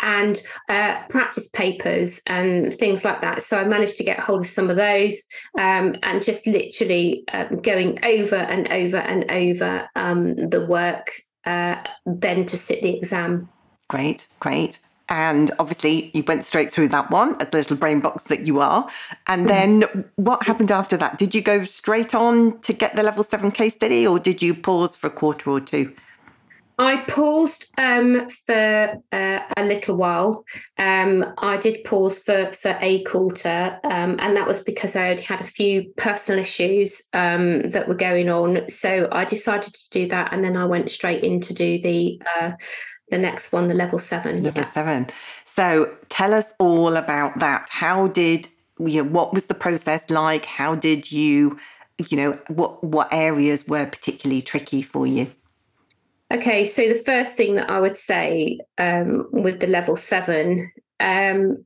and 0.01 0.43
uh, 0.69 1.03
practice 1.09 1.49
papers 1.51 2.21
and 2.27 2.75
things 2.75 3.05
like 3.05 3.21
that. 3.21 3.45
So 3.45 3.59
I 3.59 3.65
managed 3.65 3.97
to 3.99 4.05
get 4.05 4.19
hold 4.19 4.41
of 4.41 4.49
some 4.49 4.71
of 4.71 4.77
those, 4.77 5.23
um, 5.57 5.95
and 6.03 6.21
just 6.21 6.49
literally 6.49 7.23
um, 7.33 7.61
going 7.63 8.05
over 8.05 8.35
and 8.35 8.67
over 8.73 8.97
and 8.97 9.31
over 9.31 9.89
um, 9.95 10.35
the 10.35 10.67
work, 10.67 11.13
uh, 11.45 11.77
then 12.07 12.47
to 12.47 12.57
sit 12.57 12.83
the 12.83 12.97
exam. 12.97 13.49
Great, 13.89 14.27
great. 14.41 14.79
And 15.09 15.53
obviously, 15.61 16.11
you 16.15 16.25
went 16.25 16.43
straight 16.43 16.73
through 16.73 16.89
that 16.89 17.11
one 17.11 17.41
as 17.41 17.51
the 17.51 17.59
little 17.59 17.77
brain 17.77 18.01
box 18.01 18.25
that 18.25 18.47
you 18.47 18.61
are. 18.61 18.89
And 19.29 19.47
mm-hmm. 19.47 19.81
then 19.81 20.05
what 20.17 20.43
happened 20.43 20.73
after 20.73 20.97
that? 20.97 21.19
Did 21.19 21.35
you 21.35 21.43
go 21.43 21.65
straight 21.65 22.15
on 22.15 22.59
to 22.61 22.73
get 22.73 22.97
the 22.97 23.05
level 23.05 23.23
seven 23.23 23.53
case 23.53 23.75
study 23.75 24.07
or 24.07 24.19
did 24.19 24.43
you 24.43 24.55
pause 24.55 24.97
for 24.97 25.07
a 25.07 25.11
quarter 25.11 25.51
or 25.51 25.61
two? 25.61 25.95
I 26.79 27.05
paused 27.09 27.73
um, 27.79 28.29
for 28.29 29.03
uh, 29.11 29.39
a 29.57 29.65
little 29.65 29.97
while. 29.97 30.45
Um, 30.77 31.25
I 31.39 31.57
did 31.57 31.85
pause 31.85 32.23
for 32.23 32.53
for 32.53 32.77
a 32.83 33.03
quarter, 33.05 33.81
um, 33.83 34.17
and 34.19 34.37
that 34.37 34.47
was 34.47 34.63
because 34.63 34.95
I 34.95 35.19
had 35.23 35.41
a 35.41 35.45
few 35.45 35.91
personal 35.97 36.39
issues 36.39 37.03
um, 37.15 37.71
that 37.71 37.89
were 37.89 37.95
going 37.95 38.29
on. 38.29 38.69
So 38.69 39.09
I 39.11 39.25
decided 39.25 39.73
to 39.73 39.91
do 39.91 40.09
that, 40.09 40.35
and 40.35 40.45
then 40.45 40.55
I 40.55 40.67
went 40.67 40.91
straight 40.91 41.25
in 41.25 41.41
to 41.41 41.55
do 41.55 41.81
the 41.81 42.21
uh, 42.39 42.53
the 43.11 43.19
next 43.19 43.53
one, 43.53 43.69
the 43.69 43.75
level 43.75 43.99
seven. 43.99 44.43
Level 44.43 44.63
yeah. 44.63 44.73
seven. 44.73 45.07
So 45.45 45.95
tell 46.09 46.35
us 46.35 46.53
all 46.59 46.97
about 46.97 47.39
that. 47.39 47.69
How 47.71 48.09
did 48.09 48.49
you 48.79 49.03
know 49.03 49.09
what 49.09 49.33
was 49.33 49.47
the 49.47 49.55
process 49.55 50.11
like? 50.11 50.45
How 50.45 50.75
did 50.75 51.11
you, 51.11 51.59
you 52.09 52.17
know, 52.17 52.39
what 52.49 52.83
what 52.83 53.09
areas 53.13 53.67
were 53.67 53.87
particularly 53.87 54.43
tricky 54.43 54.83
for 54.83 55.07
you? 55.07 55.27
Okay, 56.33 56.65
so 56.65 56.89
the 56.89 56.99
first 56.99 57.37
thing 57.37 57.55
that 57.55 57.71
I 57.71 57.81
would 57.81 57.97
say 57.97 58.59
um, 58.79 59.29
with 59.31 59.61
the 59.61 59.69
level 59.69 59.95
seven, 59.95 60.73
um, 60.99 61.65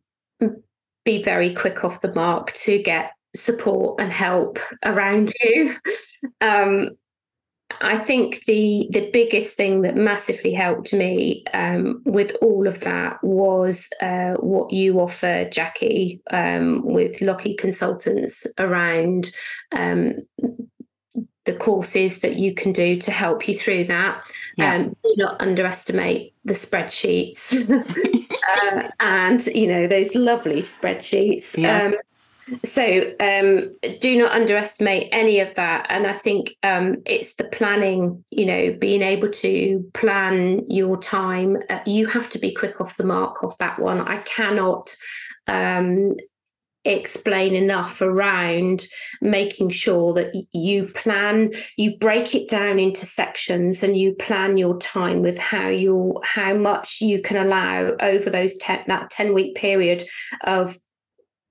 be 1.05 1.23
very 1.23 1.55
quick 1.55 1.83
off 1.83 2.03
the 2.03 2.13
mark 2.13 2.53
to 2.53 2.83
get 2.83 3.13
support 3.35 4.01
and 4.01 4.13
help 4.13 4.59
around 4.85 5.33
you. 5.43 5.75
Um, 6.43 6.99
I 7.81 7.99
think 7.99 8.45
the 8.47 8.89
the 8.91 9.11
biggest 9.13 9.57
thing 9.57 9.83
that 9.83 9.97
massively 9.97 10.53
helped 10.53 10.93
me 10.93 11.45
um, 11.55 12.03
with 12.05 12.37
all 12.43 12.67
of 12.67 12.81
that 12.81 13.23
was 13.23 13.89
uh, 14.03 14.35
what 14.35 14.73
you 14.73 15.01
offer, 15.01 15.49
Jackie, 15.51 16.21
um, 16.31 16.83
with 16.85 17.21
Lockie 17.21 17.55
Consultants 17.55 18.47
around 18.59 19.33
um, 19.73 20.15
the 21.45 21.55
courses 21.55 22.21
that 22.21 22.37
you 22.37 22.55
can 22.55 22.73
do 22.73 22.99
to 23.01 23.11
help 23.11 23.49
you 23.49 23.57
through 23.57 23.85
that. 23.85 24.23
Yeah. 24.57 24.75
Um, 24.75 24.97
do 25.03 25.15
not 25.17 25.41
underestimate 25.41 26.35
the 26.45 26.55
spreadsheets 26.55 27.71
uh, 27.71 28.89
and 29.01 29.45
you 29.47 29.67
know 29.67 29.87
those 29.87 30.15
lovely 30.15 30.63
spreadsheets. 30.63 31.57
Yes. 31.57 31.93
Um, 31.93 31.99
so 32.65 33.15
um, 33.21 33.77
do 34.01 34.19
not 34.19 34.33
underestimate 34.33 35.09
any 35.13 35.41
of 35.41 35.55
that. 35.55 35.87
And 35.91 36.07
I 36.07 36.13
think 36.13 36.57
um, 36.63 36.97
it's 37.07 37.35
the 37.35 37.45
planning, 37.45 38.25
you 38.31 38.47
know, 38.47 38.77
being 38.79 39.03
able 39.03 39.31
to 39.31 39.91
plan 39.95 40.65
your 40.69 40.97
time. 41.01 41.59
Uh, 41.69 41.81
you 41.87 42.07
have 42.07 42.31
to 42.31 42.39
be 42.39 42.55
quick 42.55 42.81
off 42.81 42.97
the 42.97 43.05
mark 43.05 43.43
off 43.45 43.59
that 43.59 43.79
one. 43.79 44.01
I 44.01 44.19
cannot 44.19 44.95
um, 45.47 46.15
explain 46.85 47.55
enough 47.55 48.01
around 48.01 48.87
making 49.21 49.71
sure 49.71 50.15
that 50.15 50.33
you 50.53 50.87
plan 50.87 51.53
you 51.77 51.95
break 51.99 52.35
it 52.35 52.49
down 52.49 52.79
into 52.79 53.05
sections 53.05 53.83
and 53.83 53.99
you 53.99 54.15
plan 54.15 54.57
your 54.57 54.79
time 54.79 55.21
with 55.21 55.39
how 55.39 55.69
you 55.69 56.19
how 56.25 56.55
much 56.55 57.03
you 57.03 57.21
can 57.21 57.37
allow 57.37 57.95
over 58.01 58.31
those 58.31 58.57
ten, 58.57 58.83
that 58.87 59.11
10 59.11 59.35
week 59.35 59.55
period 59.57 60.07
of 60.45 60.79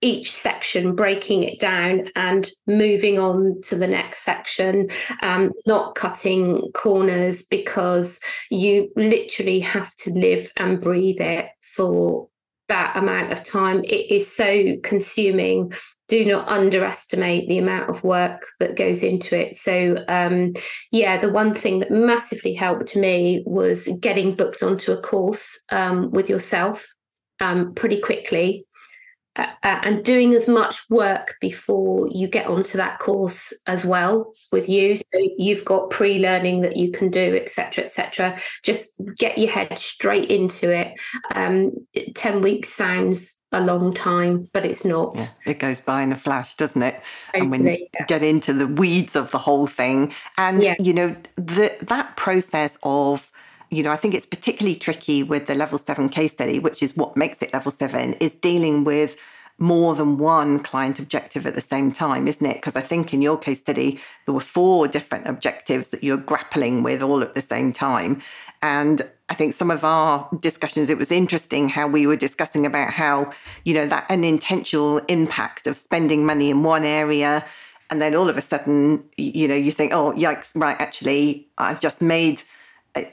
each 0.02 0.32
section, 0.32 0.96
breaking 0.96 1.44
it 1.44 1.60
down 1.60 2.08
and 2.16 2.50
moving 2.68 3.20
on 3.20 3.60
to 3.64 3.76
the 3.76 3.88
next 3.88 4.24
section, 4.24 4.90
um, 5.22 5.52
not 5.66 5.96
cutting 5.96 6.72
corners 6.74 7.44
because 7.44 8.20
you 8.50 8.90
literally 8.96 9.60
have 9.60 9.94
to 9.96 10.12
live 10.12 10.52
and 10.58 10.82
breathe 10.82 11.20
it 11.20 11.50
for 11.62 12.30
that 12.70 12.96
amount 12.96 13.34
of 13.34 13.44
time. 13.44 13.84
It 13.84 14.12
is 14.12 14.34
so 14.34 14.78
consuming. 14.84 15.74
Do 16.08 16.26
not 16.26 16.48
underestimate 16.48 17.48
the 17.48 17.60
amount 17.60 17.90
of 17.90 18.04
work 18.04 18.48
that 18.60 18.76
goes 18.76 19.04
into 19.04 19.38
it. 19.38 19.54
So, 19.54 20.04
um, 20.08 20.54
yeah, 20.92 21.18
the 21.18 21.32
one 21.32 21.54
thing 21.54 21.80
that 21.80 21.92
massively 21.92 22.54
helped 22.54 22.96
me 22.96 23.44
was 23.46 23.88
getting 24.00 24.34
booked 24.34 24.64
onto 24.64 24.92
a 24.92 25.02
course 25.02 25.60
um, 25.72 26.10
with 26.10 26.30
yourself 26.30 26.88
um, 27.42 27.74
pretty 27.74 28.02
quickly 28.02 28.66
uh, 29.40 29.48
uh, 29.64 29.80
and 29.84 30.04
doing 30.04 30.34
as 30.34 30.48
much 30.48 30.90
work 30.90 31.36
before 31.40 32.08
you 32.12 32.28
get 32.28 32.48
onto 32.48 32.78
that 32.78 33.00
course 33.00 33.54
as 33.68 33.86
well 33.86 34.34
with 34.52 34.68
you 34.68 34.96
so 34.96 35.04
you've 35.38 35.66
got 35.66 35.90
pre-learning 35.90 36.62
that 36.62 36.76
you 36.76 36.92
can 36.92 37.10
do 37.10 37.36
etc 37.36 37.84
etc 37.84 38.38
just 38.64 38.94
get 39.18 39.38
your 39.38 39.50
head 39.50 39.78
straight 39.80 40.30
into 40.30 40.74
it 40.74 40.94
um, 41.36 41.72
10 42.16 42.42
weeks 42.42 42.70
sounds 42.70 43.40
a 43.52 43.62
long 43.62 43.94
time, 43.94 44.48
but 44.54 44.64
it's 44.66 44.86
not. 44.86 45.16
Yeah, 45.16 45.28
it 45.48 45.60
goes 45.60 45.82
by 45.82 46.04
in 46.04 46.12
a 46.12 46.16
flash, 46.16 46.56
doesn't 46.56 46.82
it? 46.82 47.02
Totally, 47.34 47.42
and 47.42 47.52
when 47.52 47.66
you 47.66 47.88
yeah. 47.96 48.06
get 48.06 48.22
into 48.22 48.54
the 48.54 48.68
weeds 48.68 49.16
of 49.16 49.32
the 49.32 49.40
whole 49.40 49.66
thing, 49.66 50.14
and 50.38 50.62
yeah. 50.62 50.76
you 50.80 50.94
know 50.94 51.16
the, 51.36 51.76
that 51.82 52.16
process 52.16 52.78
of 52.84 53.32
you 53.70 53.84
know, 53.84 53.92
I 53.92 53.98
think 53.98 54.14
it's 54.14 54.26
particularly 54.26 54.78
tricky 54.78 55.24
with 55.24 55.48
the 55.48 55.56
level 55.56 55.78
seven 55.78 56.10
case 56.10 56.32
study, 56.32 56.60
which 56.60 56.82
is 56.82 56.96
what 56.98 57.16
makes 57.16 57.42
it 57.42 57.54
level 57.54 57.72
seven, 57.72 58.14
is 58.16 58.34
dealing 58.36 58.84
with 58.84 59.16
more 59.60 59.94
than 59.94 60.18
one 60.18 60.60
client 60.60 61.00
objective 61.00 61.46
at 61.46 61.54
the 61.54 61.62
same 61.62 61.92
time, 61.92 62.28
isn't 62.28 62.46
it? 62.46 62.56
Because 62.56 62.78
I 62.78 62.82
think 62.82 63.14
in 63.14 63.22
your 63.22 63.38
case 63.38 63.60
study, 63.60 64.00
there 64.26 64.34
were 64.34 64.40
four 64.40 64.88
different 64.88 65.28
objectives 65.28 65.90
that 65.90 66.04
you're 66.04 66.18
grappling 66.18 66.82
with 66.82 67.04
all 67.04 67.22
at 67.22 67.34
the 67.34 67.42
same 67.42 67.74
time. 67.74 68.22
And 68.62 69.02
I 69.28 69.34
think 69.34 69.54
some 69.54 69.70
of 69.70 69.84
our 69.84 70.30
discussions, 70.40 70.90
it 70.90 70.98
was 70.98 71.12
interesting 71.12 71.68
how 71.68 71.88
we 71.88 72.08
were 72.08 72.16
discussing 72.16 72.66
about 72.66 72.92
how, 72.92 73.32
you 73.66 73.74
know, 73.74 73.86
that 73.88 74.06
unintentional 74.10 75.00
impact 75.10 75.68
of 75.68 75.78
spending 75.78 76.26
money 76.26 76.50
in 76.50 76.64
one 76.64 76.86
area. 76.86 77.46
And 77.90 78.02
then 78.02 78.16
all 78.16 78.30
of 78.30 78.38
a 78.38 78.42
sudden, 78.42 79.04
you 79.18 79.48
know, 79.48 79.56
you 79.56 79.72
think, 79.72 79.94
oh, 79.94 80.14
yikes, 80.14 80.56
right, 80.56 80.80
actually, 80.80 81.48
I've 81.58 81.82
just 81.82 82.02
made 82.02 82.44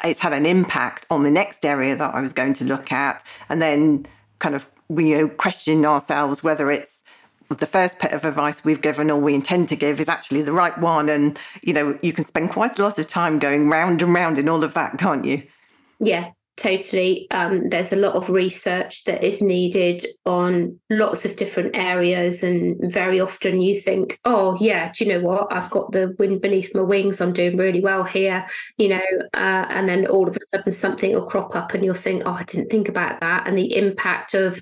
it's 0.04 0.20
had 0.20 0.32
an 0.32 0.46
impact 0.46 1.06
on 1.10 1.22
the 1.22 1.30
next 1.30 1.64
area 1.64 1.96
that 1.96 2.14
I 2.14 2.20
was 2.20 2.32
going 2.32 2.54
to 2.54 2.64
look 2.64 2.92
at, 2.92 3.24
and 3.48 3.60
then 3.60 4.06
kind 4.38 4.54
of 4.54 4.66
we 4.88 5.28
question 5.30 5.84
ourselves 5.84 6.42
whether 6.42 6.70
it's 6.70 7.02
the 7.48 7.66
first 7.66 7.98
bit 7.98 8.12
of 8.12 8.24
advice 8.24 8.64
we've 8.64 8.80
given 8.80 9.10
or 9.10 9.20
we 9.20 9.34
intend 9.34 9.68
to 9.68 9.76
give 9.76 10.00
is 10.00 10.08
actually 10.08 10.42
the 10.42 10.52
right 10.52 10.76
one. 10.78 11.08
And 11.08 11.38
you 11.62 11.72
know, 11.72 11.98
you 12.02 12.12
can 12.12 12.24
spend 12.24 12.50
quite 12.50 12.78
a 12.78 12.82
lot 12.82 12.98
of 12.98 13.06
time 13.06 13.38
going 13.38 13.68
round 13.68 14.02
and 14.02 14.12
round 14.12 14.38
in 14.38 14.48
all 14.48 14.64
of 14.64 14.74
that, 14.74 14.98
can't 14.98 15.24
you? 15.24 15.42
Yeah, 15.98 16.30
totally. 16.56 17.30
Um, 17.30 17.68
there's 17.68 17.92
a 17.92 17.96
lot 17.96 18.14
of 18.14 18.30
research 18.30 19.04
that 19.04 19.22
is 19.22 19.42
needed 19.42 20.06
on 20.24 20.78
lots 20.90 21.24
of 21.24 21.36
different 21.36 21.76
areas, 21.76 22.42
and 22.42 22.92
very 22.92 23.20
often 23.20 23.60
you 23.60 23.74
think, 23.78 24.18
"Oh, 24.24 24.56
yeah, 24.60 24.92
do 24.92 25.04
you 25.04 25.12
know 25.12 25.20
what? 25.20 25.52
I've 25.52 25.70
got 25.70 25.92
the 25.92 26.14
wind 26.18 26.40
beneath 26.40 26.74
my 26.74 26.82
wings. 26.82 27.20
I'm 27.20 27.32
doing 27.32 27.56
really 27.56 27.80
well 27.80 28.04
here," 28.04 28.46
you 28.78 28.88
know, 28.88 29.06
uh, 29.34 29.66
and 29.68 29.88
then 29.88 30.06
all 30.06 30.28
of 30.28 30.36
a 30.36 30.44
sudden 30.46 30.72
something 30.72 31.12
will 31.12 31.26
crop 31.26 31.54
up, 31.54 31.74
and 31.74 31.84
you'll 31.84 31.94
think, 31.94 32.22
"Oh, 32.26 32.32
I 32.32 32.44
didn't 32.44 32.70
think 32.70 32.88
about 32.88 33.20
that," 33.20 33.46
and 33.46 33.56
the 33.56 33.76
impact 33.76 34.34
of 34.34 34.60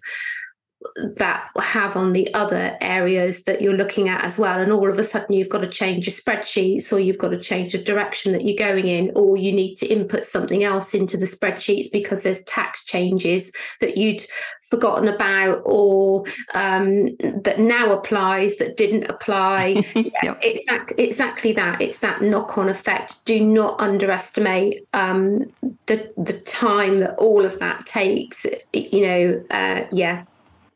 that 1.17 1.49
have 1.61 1.97
on 1.97 2.13
the 2.13 2.33
other 2.35 2.77
areas 2.81 3.45
that 3.45 3.61
you're 3.63 3.75
looking 3.75 4.09
at 4.09 4.25
as 4.25 4.39
well. 4.39 4.61
And 4.61 4.73
all 4.73 4.91
of 4.91 4.99
a 4.99 5.05
sudden, 5.05 5.35
you've 5.35 5.49
got 5.49 5.61
to 5.61 5.69
change 5.69 6.07
your 6.07 6.15
spreadsheets, 6.15 6.93
or 6.93 6.99
you've 6.99 7.19
got 7.19 7.31
to 7.31 7.41
change 7.41 7.73
the 7.73 7.79
direction 7.79 8.33
that 8.33 8.45
you're 8.45 8.57
going 8.57 8.87
in, 8.87 9.13
or 9.15 9.37
you 9.37 9.53
need 9.53 9.77
to 9.77 9.87
input 9.87 10.25
something 10.25 10.65
else 10.65 10.95
into 10.95 11.17
the 11.17 11.27
spreadsheets 11.27 11.91
because 11.91 12.23
there's 12.23 12.43
tax 12.45 12.85
changes 12.85 13.53
that 13.81 13.97
you'd 13.97 14.25
forgotten 14.71 15.09
about 15.09 15.63
or 15.65 16.25
um, 16.55 17.15
that 17.43 17.59
now 17.59 17.93
applies 17.93 18.57
that 18.57 18.77
didn't 18.77 19.05
apply. 19.05 19.85
yeah, 19.95 20.35
exactly, 20.43 21.05
exactly 21.05 21.53
that. 21.53 21.81
It's 21.81 21.99
that 21.99 22.23
knock-on 22.23 22.69
effect. 22.69 23.25
Do 23.25 23.45
not 23.45 23.81
underestimate 23.81 24.87
um, 24.93 25.53
the 25.87 26.13
the 26.17 26.35
time 26.41 27.01
that 27.01 27.15
all 27.17 27.45
of 27.45 27.59
that 27.61 27.87
takes. 27.87 28.47
You 28.73 29.07
know, 29.07 29.45
uh, 29.51 29.87
yeah, 29.93 30.25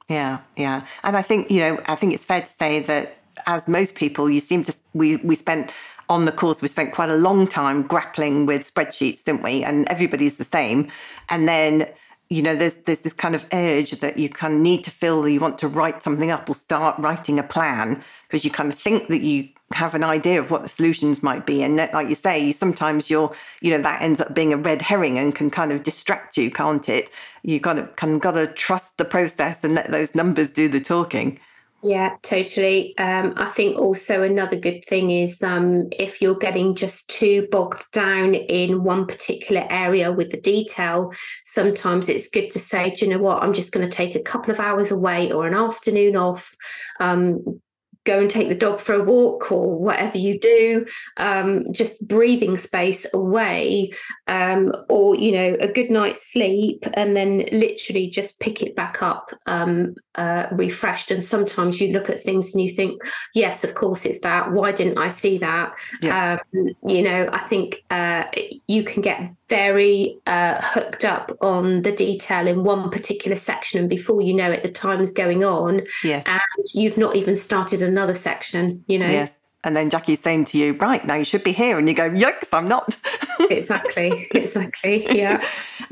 yeah, 0.08 0.38
yeah. 0.56 0.84
And 1.04 1.16
I 1.16 1.22
think, 1.22 1.50
you 1.50 1.60
know, 1.60 1.80
I 1.86 1.94
think 1.94 2.14
it's 2.14 2.24
fair 2.24 2.40
to 2.40 2.46
say 2.46 2.80
that 2.80 3.18
as 3.46 3.68
most 3.68 3.94
people, 3.94 4.30
you 4.30 4.40
seem 4.40 4.64
to, 4.64 4.74
we, 4.94 5.16
we 5.16 5.34
spent 5.34 5.70
on 6.08 6.24
the 6.24 6.32
course, 6.32 6.62
we 6.62 6.68
spent 6.68 6.92
quite 6.92 7.10
a 7.10 7.16
long 7.16 7.46
time 7.46 7.82
grappling 7.82 8.46
with 8.46 8.72
spreadsheets, 8.72 9.24
didn't 9.24 9.42
we? 9.42 9.62
And 9.62 9.88
everybody's 9.88 10.38
the 10.38 10.44
same. 10.44 10.90
And 11.28 11.46
then, 11.46 11.86
you 12.30 12.42
know, 12.42 12.56
there's 12.56 12.76
there's 12.76 13.02
this 13.02 13.12
kind 13.12 13.34
of 13.34 13.46
urge 13.52 13.92
that 13.92 14.18
you 14.18 14.28
kind 14.28 14.54
of 14.54 14.60
need 14.60 14.84
to 14.84 14.90
feel 14.90 15.22
that 15.22 15.32
you 15.32 15.40
want 15.40 15.58
to 15.58 15.68
write 15.68 16.02
something 16.02 16.30
up 16.30 16.48
or 16.48 16.54
start 16.54 16.98
writing 16.98 17.38
a 17.38 17.42
plan 17.42 18.02
because 18.26 18.44
you 18.44 18.50
kind 18.50 18.72
of 18.72 18.78
think 18.78 19.08
that 19.08 19.20
you 19.20 19.48
have 19.72 19.94
an 19.94 20.02
idea 20.02 20.40
of 20.40 20.50
what 20.50 20.62
the 20.62 20.68
solutions 20.68 21.22
might 21.22 21.44
be. 21.44 21.62
And 21.62 21.78
that, 21.78 21.92
like 21.92 22.08
you 22.08 22.14
say, 22.14 22.52
sometimes 22.52 23.10
you're, 23.10 23.32
you 23.60 23.70
know, 23.70 23.82
that 23.82 24.00
ends 24.00 24.20
up 24.20 24.34
being 24.34 24.52
a 24.52 24.56
red 24.56 24.80
herring 24.80 25.18
and 25.18 25.34
can 25.34 25.50
kind 25.50 25.72
of 25.72 25.82
distract 25.82 26.38
you, 26.38 26.50
can't 26.50 26.88
it? 26.88 27.10
You 27.42 27.60
kind 27.60 27.78
of 27.78 27.94
kind 27.96 28.14
of 28.14 28.20
got 28.20 28.32
to 28.32 28.46
trust 28.48 28.98
the 28.98 29.04
process 29.04 29.64
and 29.64 29.74
let 29.74 29.90
those 29.90 30.14
numbers 30.14 30.50
do 30.50 30.68
the 30.68 30.80
talking. 30.80 31.38
Yeah, 31.82 32.16
totally. 32.22 32.98
Um, 32.98 33.34
I 33.36 33.50
think 33.50 33.78
also 33.78 34.22
another 34.24 34.58
good 34.58 34.84
thing 34.86 35.12
is 35.12 35.40
um, 35.44 35.86
if 35.92 36.20
you're 36.20 36.38
getting 36.38 36.74
just 36.74 37.08
too 37.08 37.46
bogged 37.52 37.86
down 37.92 38.34
in 38.34 38.82
one 38.82 39.06
particular 39.06 39.64
area 39.70 40.10
with 40.12 40.32
the 40.32 40.40
detail, 40.40 41.12
sometimes 41.44 42.08
it's 42.08 42.28
good 42.28 42.50
to 42.50 42.58
say, 42.58 42.90
do 42.90 43.06
you 43.06 43.16
know 43.16 43.22
what, 43.22 43.44
I'm 43.44 43.52
just 43.52 43.70
going 43.70 43.88
to 43.88 43.96
take 43.96 44.16
a 44.16 44.22
couple 44.22 44.50
of 44.50 44.58
hours 44.58 44.90
away 44.90 45.30
or 45.30 45.46
an 45.46 45.54
afternoon 45.54 46.16
off, 46.16 46.52
um, 46.98 47.60
go 48.08 48.18
and 48.18 48.30
take 48.30 48.48
the 48.48 48.54
dog 48.54 48.80
for 48.80 48.94
a 48.94 49.04
walk 49.04 49.52
or 49.52 49.78
whatever 49.78 50.16
you 50.16 50.40
do 50.40 50.86
um, 51.18 51.64
just 51.72 52.08
breathing 52.08 52.56
space 52.56 53.06
away 53.12 53.92
um, 54.28 54.72
or 54.88 55.14
you 55.14 55.30
know 55.30 55.56
a 55.60 55.70
good 55.70 55.90
night's 55.90 56.32
sleep 56.32 56.86
and 56.94 57.14
then 57.14 57.44
literally 57.52 58.08
just 58.08 58.40
pick 58.40 58.62
it 58.62 58.74
back 58.74 59.02
up 59.02 59.30
um, 59.44 59.94
uh, 60.14 60.46
refreshed. 60.52 61.10
And 61.10 61.22
sometimes 61.22 61.80
you 61.80 61.92
look 61.92 62.08
at 62.08 62.22
things 62.22 62.54
and 62.54 62.62
you 62.62 62.70
think 62.70 63.00
yes 63.34 63.62
of 63.62 63.74
course 63.74 64.06
it's 64.06 64.20
that. 64.20 64.52
Why 64.52 64.72
didn't 64.72 64.98
i 64.98 65.10
see 65.10 65.36
that? 65.38 65.74
Yeah. 66.00 66.38
Um, 66.54 66.68
you 66.86 67.02
know 67.02 67.28
i 67.32 67.38
think 67.38 67.84
uh, 67.90 68.24
you 68.66 68.84
can 68.84 69.02
get 69.02 69.20
very 69.48 70.18
uh, 70.26 70.60
hooked 70.62 71.04
up 71.04 71.36
on 71.40 71.82
the 71.82 71.92
detail 71.92 72.46
in 72.46 72.64
one 72.64 72.90
particular 72.90 73.36
section, 73.36 73.80
and 73.80 73.88
before 73.88 74.20
you 74.20 74.34
know 74.34 74.50
it, 74.50 74.62
the 74.62 74.70
time's 74.70 75.12
going 75.12 75.44
on, 75.44 75.82
yes, 76.04 76.24
and 76.26 76.40
you've 76.72 76.98
not 76.98 77.16
even 77.16 77.36
started 77.36 77.82
another 77.82 78.14
section. 78.14 78.84
You 78.86 78.98
know, 78.98 79.10
yes. 79.10 79.34
And 79.64 79.76
then 79.76 79.90
Jackie's 79.90 80.20
saying 80.20 80.44
to 80.46 80.58
you, 80.58 80.74
right, 80.74 81.04
now 81.04 81.14
you 81.14 81.24
should 81.24 81.42
be 81.42 81.52
here. 81.52 81.78
And 81.78 81.88
you 81.88 81.94
go, 81.94 82.08
yikes, 82.08 82.48
I'm 82.52 82.68
not. 82.68 82.96
exactly. 83.50 84.28
Exactly. 84.30 85.04
Yeah. 85.14 85.44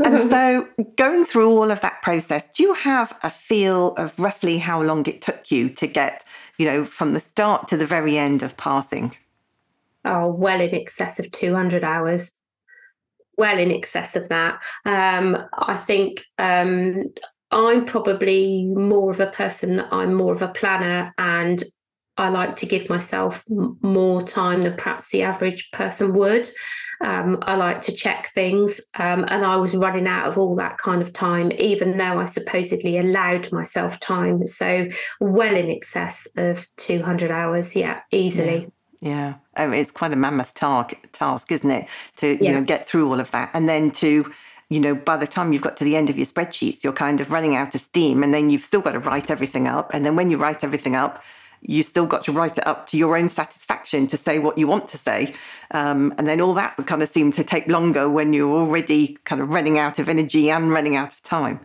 and 0.04 0.20
so 0.30 0.68
going 0.94 1.25
through 1.25 1.50
all 1.50 1.72
of 1.72 1.80
that 1.80 2.00
process, 2.00 2.46
do 2.54 2.62
you 2.62 2.75
have 2.75 3.18
a 3.25 3.30
feel 3.30 3.94
of 3.96 4.18
roughly 4.20 4.58
how 4.58 4.80
long 4.80 5.04
it 5.06 5.20
took 5.20 5.50
you 5.50 5.68
to 5.70 5.88
get, 5.88 6.25
you 6.58 6.66
know, 6.66 6.84
from 6.84 7.12
the 7.12 7.20
start 7.20 7.66
to 7.68 7.76
the 7.76 7.86
very 7.86 8.16
end 8.16 8.45
of 8.45 8.56
passing? 8.56 9.16
Oh, 10.04 10.28
well 10.28 10.60
in 10.60 10.73
excess 10.73 11.19
of 11.19 11.32
200 11.32 11.82
hours 11.82 12.35
well 13.36 13.58
in 13.58 13.70
excess 13.70 14.16
of 14.16 14.28
that. 14.28 14.62
Um, 14.84 15.36
I 15.52 15.76
think 15.76 16.25
um, 16.38 17.04
I'm 17.50 17.84
probably 17.84 18.64
more 18.66 19.10
of 19.10 19.20
a 19.20 19.26
person 19.26 19.76
that 19.76 19.92
I'm 19.92 20.14
more 20.14 20.34
of 20.34 20.42
a 20.42 20.49
planner 20.49 21.14
and 21.18 21.62
I 22.18 22.28
like 22.30 22.56
to 22.56 22.66
give 22.66 22.88
myself 22.88 23.44
more 23.49 24.22
time 24.22 24.62
than 24.62 24.75
perhaps 24.75 25.10
the 25.10 25.22
average 25.22 25.70
person 25.72 26.14
would. 26.14 26.49
Um, 27.04 27.38
I 27.42 27.56
like 27.56 27.82
to 27.82 27.92
check 27.92 28.30
things, 28.32 28.80
um, 28.99 29.26
and 29.28 29.44
I 29.44 29.56
was 29.56 29.76
running 29.76 30.06
out 30.06 30.26
of 30.26 30.38
all 30.38 30.54
that 30.56 30.78
kind 30.78 31.02
of 31.02 31.12
time, 31.12 31.52
even 31.58 31.99
though 31.99 32.18
I 32.18 32.25
supposedly 32.25 32.96
allowed 32.96 33.52
myself 33.52 34.00
time. 34.00 34.46
So, 34.46 34.88
well 35.20 35.54
in 35.54 35.68
excess 35.68 36.26
of 36.38 36.66
200 36.78 37.30
hours, 37.30 37.76
yeah, 37.76 38.00
easily. 38.12 38.70
Yeah, 39.00 39.34
it's 39.56 39.90
quite 39.90 40.12
a 40.12 40.16
mammoth 40.16 40.54
task, 40.54 40.95
task, 41.12 41.50
isn't 41.52 41.71
it? 41.71 41.88
To 42.16 42.28
yeah. 42.28 42.50
you 42.50 42.52
know 42.52 42.64
get 42.64 42.86
through 42.86 43.08
all 43.08 43.21
of 43.21 43.30
that, 43.32 43.50
and 43.54 43.69
then 43.69 43.90
to 43.92 44.32
you 44.69 44.80
know 44.80 44.95
by 44.95 45.16
the 45.16 45.26
time 45.26 45.52
you've 45.52 45.62
got 45.62 45.76
to 45.78 45.84
the 45.84 45.97
end 45.97 46.10
of 46.10 46.16
your 46.16 46.26
spreadsheets, 46.26 46.84
you're 46.84 46.92
kind 46.92 47.21
of 47.21 47.30
running 47.30 47.56
out 47.56 47.75
of 47.75 47.80
steam, 47.80 48.23
and 48.23 48.32
then 48.32 48.50
you've 48.50 48.64
still 48.64 48.80
got 48.80 48.92
to 48.92 48.99
write 48.99 49.30
everything 49.30 49.66
up, 49.66 49.92
and 49.95 50.04
then 50.04 50.16
when 50.16 50.30
you 50.30 50.38
write 50.38 50.62
everything 50.62 50.97
up, 50.97 51.23
you 51.62 51.82
still 51.82 52.06
got 52.06 52.25
to 52.25 52.32
write 52.32 52.58
it 52.58 52.66
up 52.66 52.86
to 52.86 52.97
your 52.97 53.16
own 53.16 53.28
satisfaction 53.28 54.06
to 54.06 54.16
say 54.16 54.38
what 54.38 54.58
you 54.58 54.66
want 54.66 54.88
to 54.88 54.99
say, 54.99 55.34
um, 55.73 56.14
and 56.19 56.28
then 56.28 56.40
all 56.40 56.54
that 56.54 56.76
kind 56.86 57.02
of 57.02 57.08
seemed 57.08 57.34
to 57.34 57.45
take 57.45 57.66
longer 57.66 58.08
when 58.08 58.32
you're 58.32 58.56
already 58.56 59.19
kind 59.25 59.40
of 59.40 59.49
running 59.49 59.78
out 59.78 59.99
of 59.99 60.08
energy 60.08 60.50
and 60.50 60.71
running 60.71 60.97
out 60.97 61.12
of 61.12 61.23
time. 61.23 61.60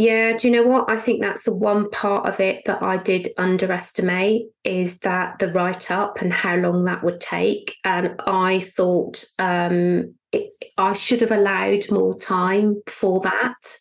Yeah, 0.00 0.38
do 0.38 0.48
you 0.48 0.54
know 0.54 0.66
what? 0.66 0.90
I 0.90 0.96
think 0.96 1.20
that's 1.20 1.42
the 1.42 1.52
one 1.52 1.90
part 1.90 2.26
of 2.26 2.40
it 2.40 2.64
that 2.64 2.82
I 2.82 2.96
did 2.96 3.28
underestimate 3.36 4.46
is 4.64 5.00
that 5.00 5.38
the 5.38 5.52
write 5.52 5.90
up 5.90 6.22
and 6.22 6.32
how 6.32 6.56
long 6.56 6.86
that 6.86 7.04
would 7.04 7.20
take. 7.20 7.76
And 7.84 8.18
I 8.26 8.60
thought 8.60 9.22
um, 9.38 10.14
it, 10.32 10.54
I 10.78 10.94
should 10.94 11.20
have 11.20 11.32
allowed 11.32 11.90
more 11.90 12.18
time 12.18 12.80
for 12.86 13.20
that. 13.20 13.76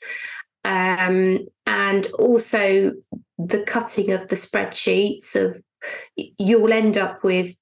Um, 0.65 1.47
and 1.65 2.07
also 2.19 2.91
the 3.37 3.63
cutting 3.63 4.11
of 4.11 4.27
the 4.27 4.35
spreadsheets 4.35 5.37
of 5.37 5.61
you'll 6.17 6.73
end 6.73 6.97
up 6.97 7.23
with 7.23 7.55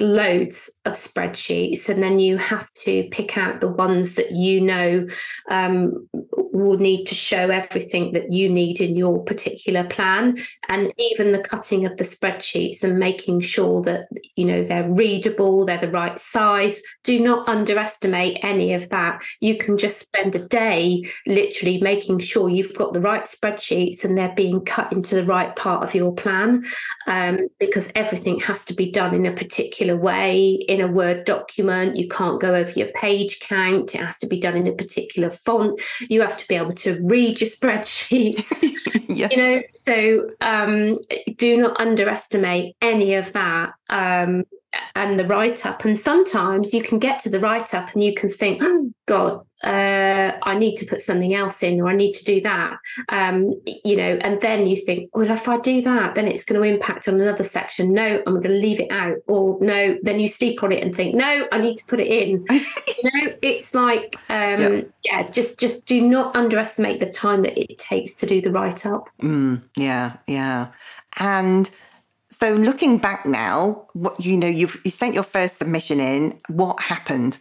loads 0.00 0.68
of 0.84 0.94
spreadsheets 0.94 1.88
and 1.88 2.02
then 2.02 2.18
you 2.18 2.36
have 2.36 2.72
to 2.72 3.08
pick 3.10 3.38
out 3.38 3.60
the 3.60 3.68
ones 3.68 4.14
that 4.14 4.32
you 4.32 4.60
know 4.60 5.06
um, 5.50 6.08
will 6.52 6.78
need 6.78 7.04
to 7.06 7.14
show 7.14 7.50
everything 7.50 8.12
that 8.12 8.30
you 8.30 8.48
need 8.48 8.80
in 8.80 8.96
your 8.96 9.22
particular 9.24 9.84
plan 9.84 10.36
and 10.68 10.92
even 10.98 11.32
the 11.32 11.42
cutting 11.42 11.86
of 11.86 11.96
the 11.96 12.04
spreadsheets 12.04 12.82
and 12.82 12.98
making 12.98 13.40
sure 13.40 13.82
that 13.82 14.06
you 14.36 14.44
know 14.44 14.62
they're 14.62 14.90
readable 14.90 15.64
they're 15.64 15.78
the 15.78 15.90
right 15.90 16.18
size. 16.18 16.80
Do 17.02 17.20
not 17.20 17.48
underestimate 17.48 18.38
any 18.42 18.74
of 18.74 18.88
that. 18.90 19.22
You 19.40 19.56
can 19.56 19.76
just 19.78 19.98
spend 19.98 20.34
a 20.34 20.46
day 20.46 21.04
literally 21.26 21.78
making 21.80 22.20
sure 22.20 22.48
you've 22.48 22.74
got 22.74 22.92
the 22.92 23.00
right 23.00 23.24
spreadsheets 23.24 24.04
and 24.04 24.16
they're 24.16 24.34
being 24.34 24.64
cut 24.64 24.92
into 24.92 25.14
the 25.14 25.24
right 25.24 25.54
part 25.56 25.82
of 25.82 25.94
your 25.94 26.12
plan 26.12 26.64
um, 27.06 27.48
because 27.58 27.90
everything 27.94 28.40
has 28.40 28.64
to 28.66 28.74
be 28.74 28.90
done 28.90 29.14
in 29.14 29.26
a 29.26 29.32
particular 29.32 29.54
particular 29.74 29.96
way 29.96 30.64
in 30.74 30.80
a 30.80 30.88
Word 30.88 31.24
document. 31.24 31.96
You 31.96 32.08
can't 32.08 32.40
go 32.40 32.54
over 32.54 32.70
your 32.72 32.88
page 32.88 33.40
count. 33.40 33.94
It 33.94 34.00
has 34.00 34.18
to 34.18 34.26
be 34.26 34.38
done 34.38 34.56
in 34.56 34.66
a 34.66 34.72
particular 34.72 35.30
font. 35.30 35.80
You 36.08 36.20
have 36.20 36.36
to 36.38 36.48
be 36.48 36.54
able 36.56 36.74
to 36.74 36.98
read 37.04 37.40
your 37.40 37.50
spreadsheets. 37.50 38.62
yes. 39.08 39.32
You 39.32 39.36
know, 39.36 39.62
so 39.72 40.30
um, 40.40 40.98
do 41.36 41.56
not 41.56 41.80
underestimate 41.80 42.76
any 42.82 43.14
of 43.14 43.32
that. 43.32 43.74
Um, 43.88 44.44
and 44.94 45.18
the 45.18 45.26
write 45.26 45.66
up. 45.66 45.84
And 45.84 45.98
sometimes 45.98 46.72
you 46.72 46.82
can 46.82 46.98
get 46.98 47.20
to 47.20 47.30
the 47.30 47.40
write 47.40 47.74
up 47.74 47.92
and 47.92 48.02
you 48.02 48.14
can 48.14 48.30
think, 48.30 48.62
oh, 48.62 48.90
God, 49.06 49.44
uh, 49.62 50.32
I 50.42 50.58
need 50.58 50.76
to 50.76 50.86
put 50.86 51.00
something 51.00 51.34
else 51.34 51.62
in 51.62 51.80
or 51.80 51.88
I 51.88 51.96
need 51.96 52.12
to 52.12 52.24
do 52.24 52.40
that. 52.42 52.76
Um, 53.08 53.60
you 53.84 53.96
know, 53.96 54.18
and 54.20 54.40
then 54.40 54.66
you 54.66 54.76
think, 54.76 55.10
well, 55.14 55.30
if 55.30 55.48
I 55.48 55.58
do 55.58 55.82
that, 55.82 56.14
then 56.14 56.28
it's 56.28 56.44
going 56.44 56.60
to 56.60 56.68
impact 56.68 57.08
on 57.08 57.20
another 57.20 57.44
section. 57.44 57.92
No, 57.92 58.22
I'm 58.26 58.34
going 58.34 58.42
to 58.42 58.58
leave 58.58 58.80
it 58.80 58.90
out. 58.90 59.16
Or 59.26 59.58
no, 59.60 59.98
then 60.02 60.20
you 60.20 60.28
sleep 60.28 60.62
on 60.62 60.72
it 60.72 60.82
and 60.82 60.94
think, 60.94 61.14
no, 61.14 61.46
I 61.50 61.58
need 61.60 61.76
to 61.78 61.86
put 61.86 62.00
it 62.00 62.08
in. 62.08 62.44
you 62.50 63.10
know, 63.10 63.34
it's 63.42 63.74
like, 63.74 64.16
um, 64.28 64.60
yeah. 64.60 64.80
yeah, 65.02 65.30
just 65.30 65.58
just 65.58 65.86
do 65.86 66.00
not 66.00 66.36
underestimate 66.36 67.00
the 67.00 67.10
time 67.10 67.42
that 67.42 67.58
it 67.58 67.78
takes 67.78 68.14
to 68.16 68.26
do 68.26 68.40
the 68.40 68.50
write 68.50 68.86
up. 68.86 69.08
Mm, 69.22 69.62
yeah, 69.76 70.16
yeah. 70.26 70.68
And 71.16 71.70
so 72.38 72.54
looking 72.54 72.98
back 72.98 73.26
now, 73.26 73.86
what 73.92 74.20
you 74.24 74.36
know, 74.36 74.48
you've 74.48 74.80
you 74.84 74.90
sent 74.90 75.14
your 75.14 75.22
first 75.22 75.58
submission 75.58 76.00
in. 76.00 76.38
What 76.48 76.80
happened? 76.80 77.38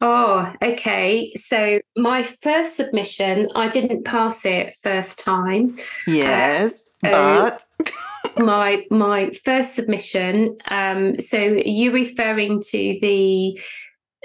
Oh, 0.00 0.52
okay. 0.62 1.32
So 1.36 1.80
my 1.96 2.22
first 2.22 2.76
submission, 2.76 3.48
I 3.54 3.68
didn't 3.68 4.04
pass 4.04 4.44
it 4.44 4.76
first 4.82 5.18
time. 5.18 5.76
Yes, 6.06 6.74
uh, 7.04 7.50
but 7.80 7.92
my 8.38 8.84
my 8.90 9.30
first 9.44 9.74
submission. 9.74 10.58
Um, 10.68 11.18
so 11.18 11.38
you 11.38 11.92
referring 11.92 12.60
to 12.60 12.98
the 13.00 13.60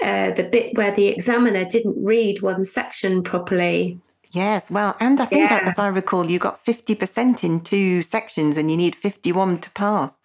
uh, 0.02 0.32
the 0.32 0.44
bit 0.44 0.76
where 0.76 0.94
the 0.94 1.08
examiner 1.08 1.64
didn't 1.64 2.02
read 2.04 2.42
one 2.42 2.64
section 2.64 3.22
properly? 3.22 3.98
Yes, 4.32 4.70
well, 4.70 4.96
and 4.98 5.20
I 5.20 5.26
think 5.26 5.50
yeah. 5.50 5.60
that, 5.60 5.68
as 5.68 5.78
I 5.78 5.88
recall, 5.88 6.30
you 6.30 6.38
got 6.38 6.58
fifty 6.58 6.94
percent 6.94 7.44
in 7.44 7.60
two 7.60 8.02
sections, 8.02 8.56
and 8.56 8.70
you 8.70 8.76
need 8.76 8.96
fifty-one 8.96 9.60
to 9.60 9.70
pass. 9.72 10.18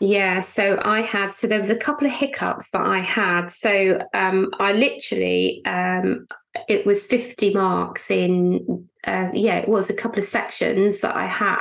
Yeah, 0.00 0.40
so 0.40 0.80
I 0.82 1.02
had 1.02 1.32
so 1.32 1.46
there 1.46 1.58
was 1.58 1.68
a 1.68 1.76
couple 1.76 2.06
of 2.06 2.12
hiccups 2.12 2.70
that 2.70 2.80
I 2.80 3.00
had. 3.00 3.50
So 3.50 4.00
um, 4.14 4.50
I 4.58 4.72
literally 4.72 5.62
um, 5.66 6.26
it 6.68 6.86
was 6.86 7.06
50 7.06 7.54
marks 7.54 8.10
in 8.10 8.88
uh, 9.06 9.30
yeah, 9.32 9.56
it 9.56 9.68
was 9.68 9.88
a 9.88 9.94
couple 9.94 10.18
of 10.18 10.24
sections 10.24 11.00
that 11.00 11.16
I 11.16 11.26
had, 11.26 11.58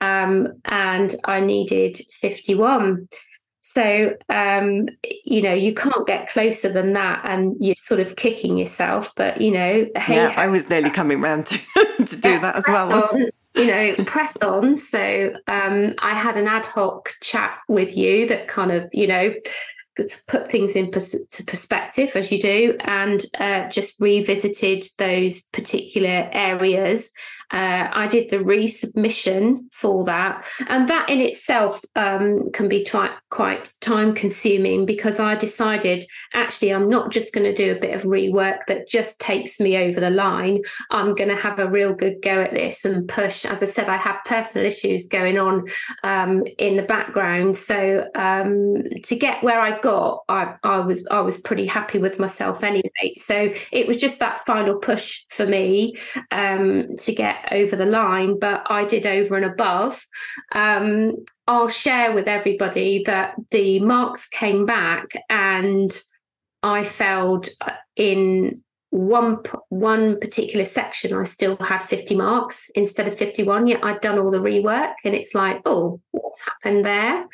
um, 0.00 0.48
and 0.64 1.14
I 1.26 1.40
needed 1.40 2.00
51. 2.20 3.06
So, 3.66 4.14
um, 4.28 4.90
you 5.24 5.40
know, 5.40 5.54
you 5.54 5.72
can't 5.72 6.06
get 6.06 6.28
closer 6.28 6.70
than 6.70 6.92
that 6.92 7.22
and 7.24 7.56
you're 7.58 7.74
sort 7.78 7.98
of 7.98 8.14
kicking 8.14 8.58
yourself. 8.58 9.10
But, 9.16 9.40
you 9.40 9.52
know, 9.52 9.86
hey, 9.96 10.16
yeah, 10.16 10.34
I 10.36 10.48
was 10.48 10.68
nearly 10.68 10.90
coming 10.90 11.22
round 11.22 11.46
to, 11.46 11.58
to 12.04 12.16
do 12.16 12.38
that 12.40 12.56
as 12.56 12.64
well 12.68 13.10
you 13.54 13.66
know, 13.66 13.94
press 14.04 14.36
on. 14.38 14.76
So 14.76 15.32
um, 15.46 15.94
I 16.00 16.12
had 16.12 16.36
an 16.36 16.48
ad 16.48 16.66
hoc 16.66 17.14
chat 17.22 17.56
with 17.68 17.96
you 17.96 18.26
that 18.28 18.48
kind 18.48 18.72
of, 18.72 18.88
you 18.92 19.06
know, 19.06 19.32
to 19.96 20.18
put 20.26 20.50
things 20.50 20.74
in 20.74 20.90
pers- 20.90 21.16
perspective 21.46 22.16
as 22.16 22.32
you 22.32 22.40
do, 22.40 22.76
and 22.80 23.24
uh, 23.38 23.68
just 23.68 23.98
revisited 24.00 24.84
those 24.98 25.42
particular 25.42 26.28
areas 26.32 27.10
uh, 27.54 27.88
I 27.92 28.08
did 28.08 28.30
the 28.30 28.38
resubmission 28.38 29.60
for 29.72 30.04
that. 30.04 30.44
And 30.68 30.88
that 30.88 31.08
in 31.08 31.20
itself 31.20 31.80
um, 31.94 32.50
can 32.52 32.68
be 32.68 32.82
twi- 32.82 33.14
quite 33.30 33.72
time 33.80 34.12
consuming 34.12 34.84
because 34.84 35.20
I 35.20 35.36
decided 35.36 36.04
actually, 36.34 36.72
I'm 36.72 36.90
not 36.90 37.12
just 37.12 37.32
going 37.32 37.44
to 37.44 37.54
do 37.54 37.70
a 37.70 37.78
bit 37.78 37.94
of 37.94 38.02
rework 38.02 38.66
that 38.66 38.88
just 38.88 39.20
takes 39.20 39.60
me 39.60 39.76
over 39.76 40.00
the 40.00 40.10
line. 40.10 40.62
I'm 40.90 41.14
going 41.14 41.28
to 41.28 41.36
have 41.36 41.60
a 41.60 41.70
real 41.70 41.94
good 41.94 42.20
go 42.22 42.42
at 42.42 42.52
this 42.52 42.84
and 42.84 43.08
push. 43.08 43.44
As 43.44 43.62
I 43.62 43.66
said, 43.66 43.88
I 43.88 43.98
have 43.98 44.24
personal 44.24 44.66
issues 44.66 45.06
going 45.06 45.38
on 45.38 45.68
um, 46.02 46.42
in 46.58 46.76
the 46.76 46.82
background. 46.82 47.56
So 47.56 48.08
um, 48.16 48.82
to 49.04 49.16
get 49.16 49.44
where 49.44 49.60
I 49.60 49.78
got, 49.78 50.24
I, 50.28 50.54
I 50.64 50.80
was 50.80 51.06
I 51.08 51.20
was 51.20 51.40
pretty 51.40 51.66
happy 51.66 51.98
with 51.98 52.18
myself 52.18 52.64
anyway. 52.64 53.14
So 53.16 53.52
it 53.70 53.86
was 53.86 53.98
just 53.98 54.18
that 54.18 54.40
final 54.40 54.78
push 54.78 55.22
for 55.30 55.46
me 55.46 55.96
um, 56.32 56.96
to 56.96 57.14
get 57.14 57.43
over 57.52 57.76
the 57.76 57.86
line, 57.86 58.38
but 58.38 58.66
I 58.66 58.84
did 58.84 59.06
over 59.06 59.36
and 59.36 59.44
above. 59.44 60.04
Um, 60.52 61.24
I'll 61.46 61.68
share 61.68 62.12
with 62.12 62.26
everybody 62.26 63.02
that 63.04 63.34
the 63.50 63.80
marks 63.80 64.26
came 64.28 64.66
back 64.66 65.12
and 65.28 65.96
I 66.62 66.84
failed 66.84 67.48
in 67.96 68.63
one 68.94 69.38
one 69.70 70.20
particular 70.20 70.64
section 70.64 71.12
I 71.12 71.24
still 71.24 71.56
had 71.56 71.80
50 71.80 72.14
marks 72.14 72.70
instead 72.76 73.08
of 73.08 73.18
51 73.18 73.66
yet 73.66 73.84
I'd 73.84 74.00
done 74.00 74.20
all 74.20 74.30
the 74.30 74.38
rework 74.38 74.94
and 75.04 75.14
it's 75.14 75.34
like 75.34 75.60
oh 75.64 76.00
what's 76.12 76.40
happened 76.44 76.86
there 76.86 77.26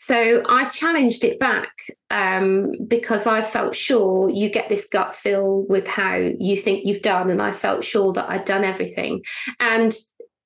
so 0.00 0.44
I 0.48 0.68
challenged 0.68 1.24
it 1.24 1.40
back 1.40 1.72
um, 2.10 2.70
because 2.86 3.26
I 3.26 3.42
felt 3.42 3.74
sure 3.74 4.30
you 4.30 4.48
get 4.48 4.68
this 4.68 4.86
gut 4.86 5.16
feel 5.16 5.66
with 5.68 5.88
how 5.88 6.14
you 6.14 6.56
think 6.56 6.86
you've 6.86 7.02
done. 7.02 7.30
And 7.30 7.42
I 7.42 7.50
felt 7.50 7.82
sure 7.82 8.12
that 8.12 8.30
I'd 8.30 8.44
done 8.44 8.62
everything. 8.62 9.24
And 9.58 9.92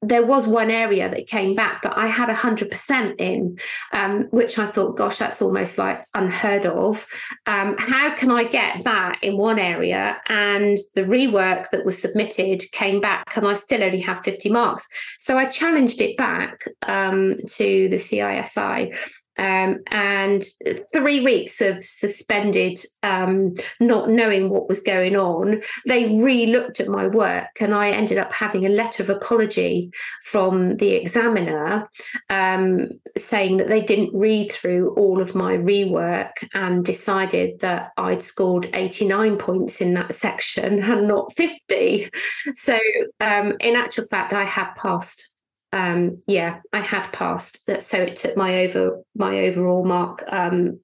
there 0.03 0.27
was 0.27 0.49
one 0.49 0.71
area 0.71 1.09
that 1.09 1.29
came 1.29 1.55
back, 1.55 1.81
but 1.83 1.97
I 1.97 2.09
had 2.09 2.29
100% 2.29 3.21
in, 3.21 3.57
um, 3.93 4.25
which 4.31 4.59
I 4.59 4.67
thought, 4.67 4.97
gosh, 4.97 5.19
that's 5.19 5.41
almost 5.41 5.79
like 5.79 6.05
unheard 6.15 6.67
of. 6.67 7.07
Um, 7.47 7.77
how 7.79 8.12
can 8.15 8.31
I 8.31 8.45
get 8.45 8.83
that 8.83 9.19
in 9.23 9.37
one 9.37 9.61
area? 9.61 10.21
And 10.29 10.77
the 10.97 11.05
rework 11.05 11.71
that 11.71 11.85
was 11.85 12.03
submitted 12.03 12.65
came 12.73 13.01
back, 13.01 13.37
and 13.37 13.47
I 13.47 13.55
still 13.55 13.85
only 13.85 14.01
have 14.01 14.25
50 14.25 14.51
marks. 14.51 14.87
So 15.21 15.38
I 15.38 15.47
challenged 15.47 16.01
it 16.01 16.17
back 16.17 16.65
um, 16.88 17.37
to 17.47 17.88
the 17.88 17.97
CISI 17.97 18.93
um, 19.38 19.81
and 19.88 20.45
three 20.92 21.21
weeks 21.21 21.61
of 21.61 21.83
suspended, 21.83 22.79
um, 23.03 23.55
not 23.81 24.11
knowing 24.11 24.51
what 24.51 24.68
was 24.68 24.81
going 24.81 25.16
on, 25.16 25.62
they 25.87 26.21
re 26.23 26.47
looked 26.47 26.81
at 26.81 26.88
my 26.88 27.07
work, 27.07 27.61
and 27.61 27.75
I 27.75 27.90
ended 27.90 28.18
up 28.18 28.33
having 28.33 28.66
a 28.66 28.71
letter 28.71 29.03
of 29.03 29.11
apology 29.11 29.90
from 30.25 30.77
the 30.77 30.90
examiner 30.90 31.88
um, 32.31 32.88
saying 33.16 33.57
that 33.59 33.68
they 33.68 33.83
didn't 33.83 34.14
read 34.14 34.53
through 34.53 34.95
all 34.95 35.21
of 35.21 35.35
my 35.35 35.57
rework 35.57 36.33
and 36.55 36.85
decided 36.85 37.61
that 37.61 37.92
I'd 37.97 38.23
scored 38.23 38.68
89 38.75 39.38
points 39.38 39.81
in 39.81 39.95
that 39.95 40.14
section 40.14 40.83
and 40.83 41.09
not 41.09 41.33
50. 41.35 42.11
So, 42.55 42.79
um, 43.21 43.55
in 43.61 43.77
actual 43.77 44.07
fact, 44.07 44.33
I 44.33 44.45
had 44.45 44.73
passed 44.75 45.32
um, 45.72 46.22
yeah, 46.26 46.61
I 46.72 46.80
had 46.80 47.11
passed 47.12 47.66
that. 47.66 47.82
So 47.82 47.98
it 47.98 48.16
took 48.16 48.37
my 48.37 48.66
over 48.66 49.02
my 49.16 49.40
overall 49.40 49.85
mark. 49.85 50.24
Um, 50.28 50.80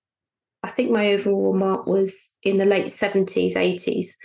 I 0.63 0.71
think 0.71 0.91
my 0.91 1.13
overall 1.13 1.55
mark 1.55 1.87
was 1.87 2.19
in 2.43 2.59
the 2.59 2.65
late 2.65 2.91
seventies, 2.91 3.57
eighties. 3.57 4.17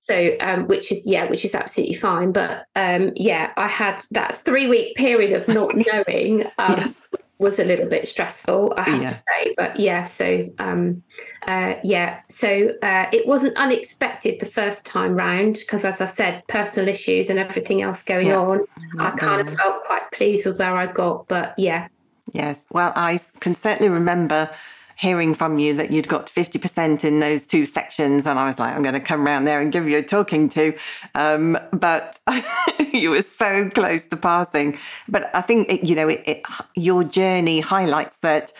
So, 0.00 0.36
um, 0.40 0.66
which 0.66 0.92
is 0.92 1.06
yeah, 1.06 1.30
which 1.30 1.44
is 1.44 1.54
absolutely 1.54 1.94
fine. 1.94 2.32
But 2.32 2.66
um, 2.76 3.12
yeah, 3.16 3.52
I 3.56 3.68
had 3.68 4.04
that 4.10 4.38
three 4.38 4.66
week 4.66 4.96
period 4.96 5.32
of 5.32 5.48
not 5.48 5.74
knowing 5.92 6.44
um, 6.58 6.76
yes. 6.76 7.06
Was 7.44 7.60
a 7.60 7.64
little 7.64 7.86
bit 7.86 8.08
stressful. 8.08 8.74
I 8.76 8.82
have 8.82 9.02
yeah. 9.02 9.08
to 9.08 9.14
say, 9.14 9.54
but 9.56 9.78
yeah. 9.78 10.04
So 10.04 10.50
um, 10.58 11.02
uh, 11.46 11.74
yeah, 11.84 12.20
so 12.28 12.70
uh, 12.82 13.06
it 13.12 13.26
wasn't 13.26 13.56
unexpected 13.56 14.40
the 14.40 14.46
first 14.46 14.86
time 14.86 15.14
round 15.14 15.58
because, 15.60 15.84
as 15.84 16.00
I 16.00 16.06
said, 16.06 16.42
personal 16.48 16.88
issues 16.88 17.30
and 17.30 17.38
everything 17.38 17.82
else 17.82 18.02
going 18.02 18.28
yeah. 18.28 18.38
on. 18.38 18.58
Mm-hmm. 18.58 19.00
I 19.00 19.10
kind 19.12 19.40
of 19.40 19.54
felt 19.54 19.84
quite 19.84 20.10
pleased 20.12 20.46
with 20.46 20.58
where 20.58 20.76
I 20.76 20.86
got, 20.86 21.28
but 21.28 21.54
yeah. 21.58 21.88
Yes, 22.32 22.64
well, 22.70 22.92
I 22.96 23.20
can 23.40 23.54
certainly 23.54 23.90
remember 23.90 24.50
hearing 24.96 25.34
from 25.34 25.58
you 25.58 25.74
that 25.74 25.90
you'd 25.90 26.08
got 26.08 26.26
50% 26.26 27.04
in 27.04 27.20
those 27.20 27.46
two 27.46 27.66
sections. 27.66 28.26
And 28.26 28.38
I 28.38 28.46
was 28.46 28.58
like, 28.58 28.74
I'm 28.74 28.82
going 28.82 28.94
to 28.94 29.00
come 29.00 29.26
around 29.26 29.44
there 29.44 29.60
and 29.60 29.72
give 29.72 29.88
you 29.88 29.98
a 29.98 30.02
talking 30.02 30.48
to. 30.50 30.76
Um, 31.14 31.58
but 31.72 32.18
you 32.92 33.10
were 33.10 33.22
so 33.22 33.70
close 33.70 34.06
to 34.06 34.16
passing. 34.16 34.78
But 35.08 35.34
I 35.34 35.40
think, 35.40 35.70
it, 35.70 35.84
you 35.84 35.94
know, 35.94 36.08
it, 36.08 36.22
it, 36.26 36.42
your 36.74 37.04
journey 37.04 37.60
highlights 37.60 38.18
that, 38.18 38.52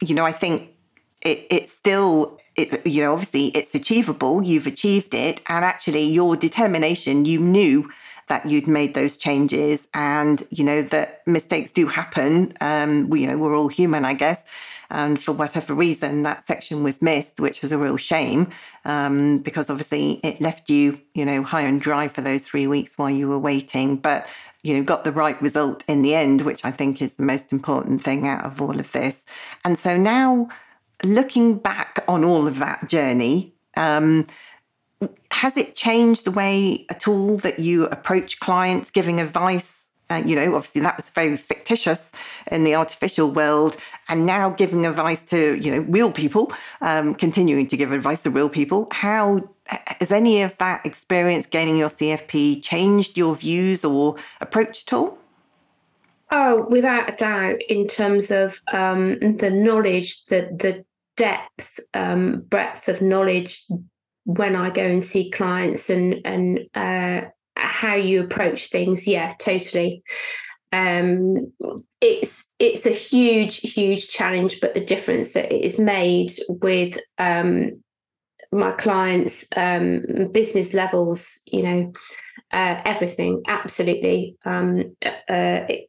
you 0.00 0.14
know, 0.14 0.24
I 0.24 0.32
think 0.32 0.70
it, 1.22 1.46
it's 1.50 1.72
still 1.72 2.38
it's 2.54 2.74
you 2.86 3.02
know 3.02 3.12
obviously 3.12 3.46
it's 3.48 3.74
achievable 3.74 4.42
you've 4.42 4.66
achieved 4.66 5.12
it 5.12 5.40
and 5.48 5.64
actually 5.64 6.02
your 6.02 6.36
determination 6.36 7.24
you 7.24 7.38
knew 7.38 7.90
that 8.28 8.48
you'd 8.48 8.66
made 8.66 8.94
those 8.94 9.16
changes 9.16 9.88
and 9.94 10.42
you 10.50 10.64
know 10.64 10.82
that 10.82 11.22
mistakes 11.26 11.70
do 11.70 11.86
happen. 11.86 12.52
Um 12.60 13.08
we, 13.08 13.22
you 13.22 13.26
know 13.26 13.38
we're 13.38 13.56
all 13.56 13.68
human 13.68 14.04
i 14.04 14.14
guess. 14.14 14.44
And 14.88 15.20
for 15.20 15.32
whatever 15.32 15.74
reason 15.74 16.22
that 16.22 16.44
section 16.44 16.82
was 16.84 17.02
missed 17.02 17.40
which 17.40 17.62
was 17.62 17.72
a 17.72 17.78
real 17.78 17.96
shame 17.96 18.50
um, 18.84 19.38
because 19.38 19.68
obviously 19.68 20.20
it 20.22 20.40
left 20.40 20.70
you 20.70 21.00
you 21.14 21.24
know 21.24 21.42
high 21.42 21.62
and 21.62 21.80
dry 21.80 22.08
for 22.08 22.20
those 22.20 22.44
three 22.44 22.66
weeks 22.66 22.96
while 22.96 23.10
you 23.10 23.28
were 23.28 23.38
waiting. 23.38 23.96
But 23.96 24.26
you 24.62 24.74
know 24.74 24.82
got 24.82 25.04
the 25.04 25.12
right 25.12 25.40
result 25.40 25.84
in 25.86 26.02
the 26.02 26.14
end 26.14 26.42
which 26.42 26.64
i 26.64 26.72
think 26.72 27.00
is 27.00 27.14
the 27.14 27.22
most 27.22 27.52
important 27.52 28.02
thing 28.02 28.26
out 28.26 28.44
of 28.44 28.60
all 28.60 28.78
of 28.78 28.90
this. 28.92 29.26
And 29.64 29.78
so 29.78 29.96
now 29.96 30.48
looking 31.04 31.58
back 31.58 32.04
on 32.08 32.24
all 32.24 32.46
of 32.46 32.58
that 32.58 32.88
journey, 32.88 33.54
um, 33.76 34.26
has 35.30 35.56
it 35.56 35.76
changed 35.76 36.24
the 36.24 36.30
way 36.30 36.86
at 36.88 37.06
all 37.06 37.38
that 37.38 37.58
you 37.58 37.84
approach 37.86 38.40
clients 38.40 38.90
giving 38.90 39.20
advice? 39.20 39.90
Uh, 40.08 40.22
you 40.24 40.36
know, 40.36 40.54
obviously 40.54 40.80
that 40.80 40.96
was 40.96 41.10
very 41.10 41.36
fictitious 41.36 42.12
in 42.50 42.64
the 42.64 42.74
artificial 42.74 43.30
world, 43.30 43.76
and 44.08 44.24
now 44.24 44.48
giving 44.50 44.86
advice 44.86 45.22
to 45.24 45.56
you 45.56 45.70
know 45.70 45.80
real 45.80 46.12
people, 46.12 46.52
um, 46.80 47.14
continuing 47.14 47.66
to 47.66 47.76
give 47.76 47.92
advice 47.92 48.22
to 48.22 48.30
real 48.30 48.48
people. 48.48 48.88
How 48.92 49.42
has 49.66 50.12
any 50.12 50.42
of 50.42 50.56
that 50.58 50.86
experience 50.86 51.46
gaining 51.46 51.76
your 51.76 51.88
CFP 51.88 52.62
changed 52.62 53.18
your 53.18 53.34
views 53.34 53.84
or 53.84 54.16
approach 54.40 54.84
at 54.86 54.92
all? 54.92 55.18
Oh, 56.30 56.66
without 56.70 57.10
a 57.10 57.16
doubt, 57.16 57.62
in 57.68 57.86
terms 57.88 58.30
of 58.30 58.60
um, 58.72 59.18
the 59.18 59.50
knowledge, 59.50 60.24
the 60.26 60.48
the 60.56 60.84
depth, 61.16 61.80
um, 61.94 62.42
breadth 62.48 62.88
of 62.88 63.02
knowledge 63.02 63.64
when 64.26 64.56
I 64.56 64.70
go 64.70 64.82
and 64.82 65.02
see 65.02 65.30
clients 65.30 65.88
and 65.88 66.20
and 66.24 66.60
uh, 66.74 67.28
how 67.56 67.94
you 67.94 68.22
approach 68.22 68.70
things. 68.70 69.06
Yeah, 69.06 69.34
totally. 69.38 70.02
Um, 70.72 71.52
it's 72.00 72.44
it's 72.58 72.86
a 72.86 72.90
huge 72.90 73.58
huge 73.60 74.08
challenge, 74.08 74.60
but 74.60 74.74
the 74.74 74.84
difference 74.84 75.32
that 75.32 75.52
it 75.52 75.64
is 75.64 75.78
made 75.78 76.32
with 76.48 76.98
um, 77.18 77.82
my 78.52 78.72
clients, 78.72 79.46
um, 79.56 80.02
business 80.32 80.74
levels, 80.74 81.38
you 81.46 81.62
know, 81.62 81.92
uh, 82.52 82.82
everything. 82.84 83.42
Absolutely. 83.46 84.36
Um, 84.44 84.96
uh, 85.04 85.64
it, 85.68 85.88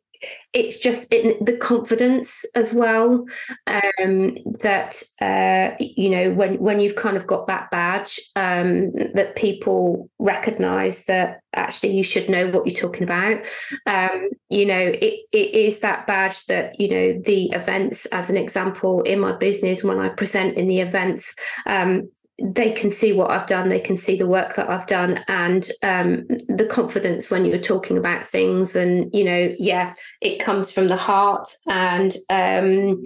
it's 0.53 0.77
just 0.79 1.11
it, 1.13 1.45
the 1.45 1.57
confidence 1.57 2.43
as 2.55 2.73
well 2.73 3.25
um, 3.67 4.35
that 4.61 5.01
uh, 5.21 5.75
you 5.79 6.09
know 6.09 6.33
when 6.33 6.57
when 6.59 6.79
you've 6.79 6.95
kind 6.95 7.17
of 7.17 7.27
got 7.27 7.47
that 7.47 7.69
badge 7.71 8.19
um, 8.35 8.91
that 9.13 9.35
people 9.35 10.09
recognize 10.19 11.05
that 11.05 11.41
actually 11.53 11.95
you 11.95 12.03
should 12.03 12.29
know 12.29 12.49
what 12.49 12.65
you're 12.65 12.75
talking 12.75 13.03
about. 13.03 13.45
Um, 13.85 14.29
you 14.49 14.65
know 14.65 14.79
it, 14.79 15.25
it 15.31 15.53
is 15.53 15.79
that 15.79 16.07
badge 16.07 16.45
that 16.45 16.79
you 16.79 16.89
know 16.89 17.21
the 17.25 17.45
events 17.47 18.05
as 18.07 18.29
an 18.29 18.37
example 18.37 19.01
in 19.01 19.19
my 19.19 19.33
business 19.33 19.83
when 19.83 19.99
i 19.99 20.07
present 20.07 20.57
in 20.57 20.67
the 20.67 20.79
events 20.79 21.35
um, 21.65 22.09
they 22.41 22.71
can 22.71 22.91
see 22.91 23.13
what 23.13 23.31
I've 23.31 23.47
done, 23.47 23.69
they 23.69 23.79
can 23.79 23.97
see 23.97 24.15
the 24.15 24.27
work 24.27 24.55
that 24.55 24.69
I've 24.69 24.87
done, 24.87 25.23
and 25.27 25.69
um, 25.83 26.27
the 26.47 26.67
confidence 26.69 27.31
when 27.31 27.45
you're 27.45 27.57
talking 27.57 27.97
about 27.97 28.25
things. 28.25 28.75
And, 28.75 29.09
you 29.13 29.23
know, 29.23 29.53
yeah, 29.57 29.93
it 30.21 30.43
comes 30.43 30.71
from 30.71 30.87
the 30.87 30.97
heart. 30.97 31.49
And 31.67 32.15
um, 32.29 33.03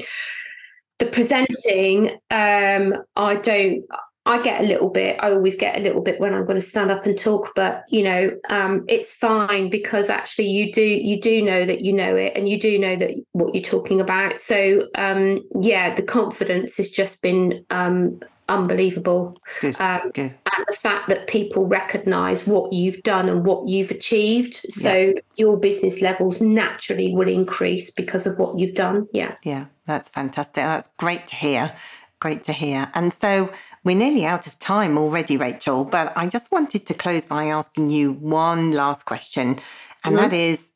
the 1.00 1.06
presenting, 1.06 2.10
um, 2.30 2.96
I 3.16 3.36
don't. 3.36 3.84
I 4.24 4.40
get 4.40 4.62
a 4.62 4.66
little 4.66 4.92
bit. 4.92 5.18
I 5.20 5.32
always 5.32 5.56
get 5.56 5.76
a 5.76 5.82
little 5.82 6.02
bit 6.02 6.20
when 6.20 6.36
I'm 6.36 6.46
going 6.46 6.60
to 6.60 6.66
stand 6.66 6.92
up 6.92 7.08
and 7.08 7.18
talk, 7.18 7.54
but 7.56 7.84
you 7.90 8.04
know, 8.04 8.30
um, 8.50 8.86
it's 8.88 9.16
fine 9.16 9.72
because 9.72 10.12
actually 10.12 10.46
you 10.46 10.72
do 10.72 10.84
you 10.84 11.20
do 11.20 11.42
know 11.42 11.66
that 11.66 11.82
you 11.82 11.92
know 11.92 12.16
it, 12.16 12.34
and 12.36 12.48
you 12.48 12.60
do 12.60 12.78
know 12.78 12.96
that 12.98 13.10
what 13.32 13.56
you're 13.56 13.64
talking 13.64 14.00
about. 14.00 14.40
So 14.40 14.84
um, 14.94 15.44
yeah, 15.60 15.96
the 15.96 16.04
confidence 16.04 16.78
has 16.78 16.92
just 16.92 17.24
been 17.24 17.66
um, 17.72 18.22
unbelievable. 18.52 19.38
Um. 19.80 20.12
And 20.16 20.66
the 20.68 20.78
fact 20.78 21.08
that 21.10 21.28
people 21.28 21.66
recognize 21.66 22.46
what 22.46 22.74
you've 22.74 23.02
done 23.04 23.30
and 23.30 23.46
what 23.46 23.68
you've 23.68 23.92
achieved. 23.92 24.56
So 24.70 24.94
yeah. 24.94 25.14
your 25.36 25.58
business 25.58 26.02
levels 26.02 26.42
naturally 26.42 27.16
will 27.16 27.28
increase 27.28 27.92
because 27.92 28.28
of 28.28 28.38
what 28.38 28.60
you've 28.60 28.76
done. 28.76 29.08
Yeah. 29.14 29.36
Yeah, 29.44 29.66
that's 29.86 30.10
fantastic. 30.10 30.56
That's 30.56 30.90
great 30.98 31.28
to 31.28 31.36
hear. 31.36 31.76
Great 32.20 32.44
to 32.44 32.54
hear. 32.54 32.92
And 32.94 33.14
so 33.14 33.52
we're 33.84 33.98
nearly 33.98 34.26
out 34.26 34.46
of 34.46 34.60
time 34.60 34.98
already, 34.98 35.38
Rachel, 35.38 35.86
but 35.86 36.14
I 36.16 36.28
just 36.28 36.52
wanted 36.52 36.86
to 36.86 36.94
close 36.94 37.26
by 37.26 37.46
asking 37.46 37.90
you 37.90 38.14
one 38.14 38.72
last 38.72 39.06
question. 39.06 39.60
And 40.04 40.16
mm-hmm. 40.16 40.30
that 40.30 40.34
is 40.34 40.71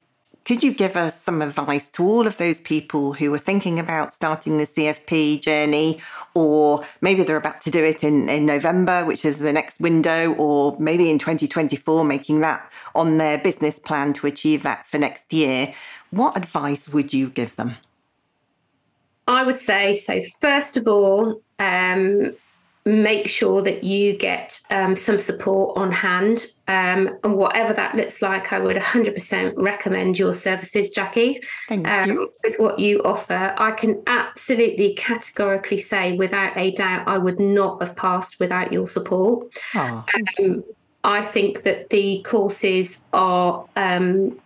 could 0.45 0.63
you 0.63 0.71
give 0.71 0.95
us 0.95 1.19
some 1.19 1.41
advice 1.41 1.87
to 1.89 2.03
all 2.03 2.27
of 2.27 2.37
those 2.37 2.59
people 2.59 3.13
who 3.13 3.33
are 3.33 3.39
thinking 3.39 3.79
about 3.79 4.13
starting 4.13 4.57
the 4.57 4.67
CFP 4.67 5.41
journey, 5.41 5.99
or 6.35 6.85
maybe 7.01 7.23
they're 7.23 7.35
about 7.35 7.61
to 7.61 7.71
do 7.71 7.83
it 7.83 8.03
in, 8.03 8.29
in 8.29 8.45
November, 8.45 9.03
which 9.03 9.25
is 9.25 9.39
the 9.39 9.51
next 9.51 9.79
window, 9.81 10.33
or 10.35 10.77
maybe 10.79 11.09
in 11.09 11.17
2024, 11.17 12.05
making 12.05 12.41
that 12.41 12.71
on 12.93 13.17
their 13.17 13.39
business 13.39 13.79
plan 13.79 14.13
to 14.13 14.27
achieve 14.27 14.61
that 14.61 14.85
for 14.85 14.99
next 14.99 15.33
year? 15.33 15.73
What 16.11 16.37
advice 16.37 16.89
would 16.89 17.11
you 17.11 17.29
give 17.29 17.55
them? 17.55 17.75
I 19.27 19.43
would 19.43 19.55
say 19.55 19.95
so. 19.95 20.21
First 20.39 20.77
of 20.77 20.87
all, 20.87 21.41
um, 21.57 22.35
make 22.85 23.27
sure 23.27 23.63
that 23.63 23.83
you 23.83 24.15
get 24.15 24.61
um, 24.69 24.95
some 24.95 25.17
support 25.17 25.75
on 25.75 25.91
hand. 25.91 26.45
Um, 26.67 27.17
and 27.23 27.35
whatever 27.35 27.73
that 27.73 27.95
looks 27.95 28.21
like, 28.21 28.53
I 28.53 28.59
would 28.59 28.77
100% 28.77 29.53
recommend 29.57 30.19
your 30.19 30.33
services, 30.33 30.91
Jackie. 30.91 31.41
Thank 31.67 31.87
um, 31.87 32.09
you. 32.09 32.33
With 32.43 32.55
what 32.57 32.77
you 32.77 33.01
offer, 33.03 33.55
I 33.57 33.71
can 33.71 34.03
absolutely 34.05 34.93
categorically 34.93 35.79
say 35.79 36.15
without 36.15 36.55
a 36.57 36.71
doubt, 36.73 37.07
I 37.07 37.17
would 37.17 37.39
not 37.39 37.81
have 37.81 37.95
passed 37.95 38.39
without 38.39 38.71
your 38.71 38.87
support. 38.87 39.47
Oh, 39.73 40.05
um, 40.39 40.63
I 41.03 41.23
think 41.23 41.63
that 41.63 41.89
the 41.89 42.21
courses 42.23 43.03
are 43.13 43.65
um, 43.75 44.39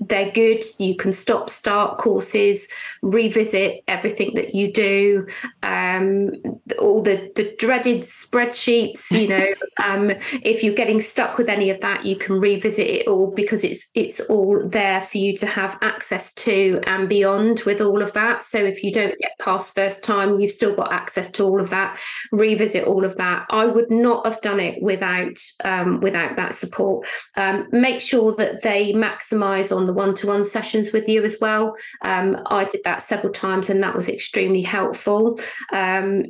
they're 0.00 0.30
good. 0.30 0.64
You 0.78 0.96
can 0.96 1.12
stop, 1.12 1.50
start 1.50 1.98
courses, 1.98 2.68
revisit 3.02 3.82
everything 3.88 4.34
that 4.34 4.54
you 4.54 4.72
do, 4.72 5.26
um, 5.62 6.30
all 6.78 7.02
the, 7.02 7.32
the 7.34 7.54
dreaded 7.58 8.02
spreadsheets. 8.02 9.10
You 9.10 9.28
know, 9.28 9.46
um, 9.84 10.12
if 10.42 10.62
you're 10.62 10.74
getting 10.74 11.00
stuck 11.00 11.38
with 11.38 11.48
any 11.48 11.70
of 11.70 11.80
that, 11.80 12.04
you 12.04 12.16
can 12.16 12.40
revisit 12.40 12.86
it 12.86 13.08
all 13.08 13.32
because 13.34 13.64
it's 13.64 13.88
it's 13.94 14.20
all 14.20 14.66
there 14.68 15.02
for 15.02 15.18
you 15.18 15.36
to 15.38 15.46
have 15.46 15.78
access 15.82 16.32
to 16.34 16.80
and 16.84 17.08
beyond 17.08 17.60
with 17.62 17.80
all 17.80 18.02
of 18.02 18.12
that. 18.12 18.44
So 18.44 18.58
if 18.58 18.84
you 18.84 18.92
don't 18.92 19.18
get 19.18 19.38
past 19.40 19.74
first 19.74 20.04
time, 20.04 20.38
you've 20.38 20.50
still 20.50 20.74
got 20.74 20.92
access 20.92 21.30
to 21.32 21.44
all 21.44 21.60
of 21.60 21.70
that. 21.70 21.98
Revisit 22.30 22.84
all 22.84 23.04
of 23.04 23.16
that. 23.16 23.46
I 23.50 23.66
would 23.66 23.90
not 23.90 24.26
have 24.26 24.40
done 24.40 24.60
it 24.60 24.80
without 24.82 25.38
um, 25.64 26.00
without 26.00 26.36
that 26.36 26.54
support. 26.54 27.06
Um, 27.36 27.66
make 27.72 28.00
sure 28.00 28.34
that 28.36 28.62
they 28.62 28.92
maximise 28.92 29.71
on 29.72 29.86
the 29.86 29.92
one 29.92 30.14
to 30.16 30.26
one 30.26 30.44
sessions 30.44 30.92
with 30.92 31.08
you 31.08 31.22
as 31.24 31.38
well. 31.40 31.76
Um, 32.02 32.42
I 32.46 32.64
did 32.64 32.82
that 32.84 33.02
several 33.02 33.32
times 33.32 33.70
and 33.70 33.82
that 33.82 33.94
was 33.94 34.08
extremely 34.08 34.62
helpful. 34.62 35.40
Um, 35.72 36.24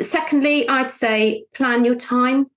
secondly, 0.00 0.68
I'd 0.68 0.90
say 0.90 1.44
plan 1.54 1.84
your 1.84 1.94
time. 1.94 2.50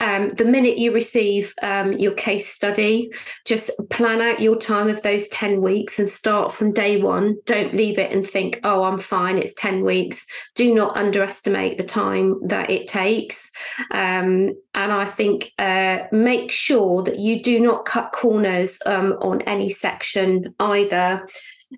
Um, 0.00 0.30
the 0.30 0.46
minute 0.46 0.78
you 0.78 0.92
receive 0.92 1.54
um, 1.60 1.92
your 1.92 2.14
case 2.14 2.48
study, 2.48 3.12
just 3.44 3.70
plan 3.90 4.22
out 4.22 4.40
your 4.40 4.56
time 4.56 4.88
of 4.88 5.02
those 5.02 5.28
10 5.28 5.60
weeks 5.60 5.98
and 5.98 6.10
start 6.10 6.52
from 6.52 6.72
day 6.72 7.02
one. 7.02 7.36
Don't 7.44 7.74
leave 7.74 7.98
it 7.98 8.10
and 8.10 8.26
think, 8.26 8.60
oh, 8.64 8.84
I'm 8.84 8.98
fine, 8.98 9.36
it's 9.36 9.52
10 9.54 9.84
weeks. 9.84 10.24
Do 10.54 10.74
not 10.74 10.96
underestimate 10.96 11.76
the 11.76 11.84
time 11.84 12.40
that 12.46 12.70
it 12.70 12.88
takes. 12.88 13.50
Um, 13.90 14.54
and 14.74 14.92
I 14.92 15.04
think 15.04 15.52
uh, 15.58 16.04
make 16.12 16.50
sure 16.50 17.02
that 17.02 17.18
you 17.18 17.42
do 17.42 17.60
not 17.60 17.84
cut 17.84 18.12
corners 18.12 18.78
um, 18.86 19.12
on 19.20 19.42
any 19.42 19.68
section 19.68 20.54
either. 20.60 21.26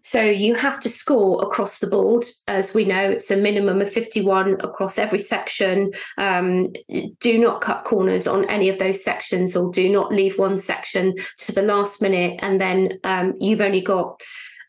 So 0.00 0.22
you 0.22 0.54
have 0.54 0.80
to 0.80 0.88
score 0.88 1.42
across 1.42 1.78
the 1.78 1.86
board. 1.86 2.24
As 2.48 2.72
we 2.72 2.86
know, 2.86 3.10
it's 3.10 3.30
a 3.30 3.36
minimum 3.36 3.82
of 3.82 3.92
51 3.92 4.54
across 4.60 4.98
every 4.98 5.18
section. 5.18 5.92
Um, 6.16 6.72
do 7.20 7.38
not 7.38 7.60
cut 7.60 7.84
corners 7.84 8.26
on 8.26 8.48
any 8.48 8.70
of 8.70 8.78
those 8.78 9.04
sections 9.04 9.54
or 9.54 9.70
do 9.70 9.90
not 9.90 10.12
leave 10.12 10.38
one 10.38 10.58
section 10.58 11.14
to 11.38 11.52
the 11.52 11.62
last 11.62 12.00
minute. 12.00 12.40
And 12.42 12.58
then 12.58 12.98
um, 13.04 13.34
you've 13.38 13.60
only 13.60 13.82
got 13.82 14.22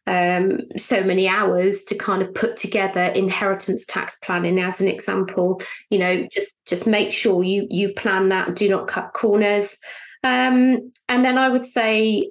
um, 0.08 0.60
so 0.78 1.02
many 1.04 1.28
hours 1.28 1.84
to 1.86 1.96
kind 1.96 2.22
of 2.22 2.34
put 2.34 2.58
together 2.58 3.04
inheritance 3.04 3.86
tax 3.86 4.18
planning 4.22 4.60
as 4.60 4.82
an 4.82 4.90
example 4.90 5.62
you 5.90 5.98
know 5.98 6.28
just 6.30 6.58
just 6.66 6.86
make 6.86 7.14
sure 7.14 7.42
you 7.42 7.66
you 7.70 7.94
plan 7.94 8.28
that 8.28 8.54
do 8.54 8.68
not 8.68 8.88
cut 8.88 9.14
corners 9.14 9.78
um, 10.26 10.92
and 11.08 11.24
then 11.24 11.38
i 11.38 11.48
would 11.48 11.64
say 11.64 12.30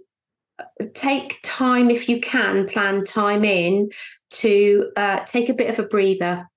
take 0.95 1.39
time 1.43 1.91
if 1.91 2.09
you 2.09 2.21
can 2.21 2.67
plan 2.69 3.05
time 3.05 3.45
in 3.45 3.91
to 4.31 4.91
uh, 4.97 5.21
take 5.25 5.49
a 5.49 5.55
bit 5.55 5.71
of 5.71 5.79
a 5.79 5.89
breather. 5.89 6.49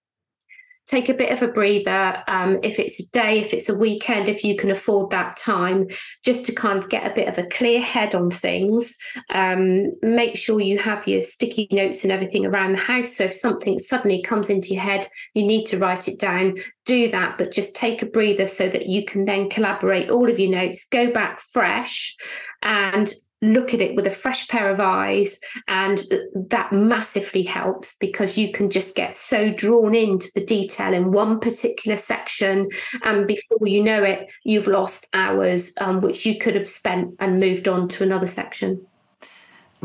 Take 0.88 1.10
a 1.10 1.16
bit 1.16 1.32
of 1.32 1.42
a 1.42 1.48
breather 1.48 2.24
um, 2.28 2.60
if 2.62 2.78
it's 2.78 3.00
a 3.00 3.10
day 3.10 3.40
if 3.40 3.56
it's 3.56 3.70
a 3.70 3.76
weekend 3.76 4.30
if 4.30 4.44
you 4.44 4.56
can 4.56 4.70
afford 4.70 5.10
that 5.10 5.36
time 5.36 5.88
just 6.24 6.46
to 6.46 6.54
kind 6.54 6.78
of 6.78 6.92
get 6.92 7.12
a 7.12 7.16
bit 7.16 7.28
of 7.28 7.40
a 7.40 7.48
clear 7.48 7.82
head 7.82 8.14
on 8.14 8.30
things. 8.30 8.96
Um, 9.34 9.94
make 10.04 10.38
sure 10.38 10.62
you 10.62 10.78
have 10.78 11.08
your 11.08 11.24
sticky 11.24 11.68
notes 11.72 12.04
and 12.04 12.12
everything 12.12 12.46
around 12.46 12.74
the 12.74 12.78
house. 12.78 13.16
So 13.16 13.24
if 13.24 13.34
something 13.34 13.80
suddenly 13.80 14.22
comes 14.22 14.52
into 14.52 14.76
your 14.76 14.84
head 14.84 15.08
you 15.34 15.44
need 15.44 15.66
to 15.68 15.80
write 15.80 16.08
it 16.08 16.20
down. 16.20 16.58
Do 16.86 17.10
that 17.10 17.40
but 17.40 17.52
just 17.52 17.76
take 17.76 18.04
a 18.04 18.06
breather 18.06 18.46
so 18.46 18.70
that 18.70 18.86
you 18.86 19.06
can 19.06 19.26
then 19.26 19.50
collaborate 19.50 20.12
all 20.12 20.30
of 20.30 20.38
your 20.38 20.52
notes 20.52 20.86
go 20.86 21.12
back 21.12 21.42
fresh 21.42 22.16
and 22.62 23.12
look 23.42 23.74
at 23.74 23.82
it 23.82 23.96
with 23.96 24.08
a 24.08 24.12
fresh 24.12 24.48
pair 24.48 24.70
of 24.70 24.80
eyes 24.80 25.40
and 25.68 26.04
that 26.50 26.72
massively 26.72 27.44
helps 27.44 27.96
because 27.98 28.38
you 28.38 28.52
can 28.52 28.70
just 28.70 28.96
get 28.96 29.16
so 29.16 29.52
drawn 29.54 29.94
into 29.94 30.32
the 30.36 30.46
detail 30.46 30.94
in 30.94 31.12
one 31.12 31.40
particular 31.40 31.98
section 31.98 32.70
and 33.04 33.28
before 33.28 33.68
you 33.68 33.84
know 33.84 34.04
it 34.04 34.32
you've 34.44 34.68
lost 34.68 35.08
hours 35.14 35.72
um, 35.80 36.02
which 36.02 36.26
you 36.26 36.38
could 36.38 36.56
have 36.56 36.70
spent 36.70 37.14
and 37.20 37.40
moved 37.40 37.68
on 37.68 37.88
to 37.88 38.04
another 38.04 38.28
section 38.28 38.86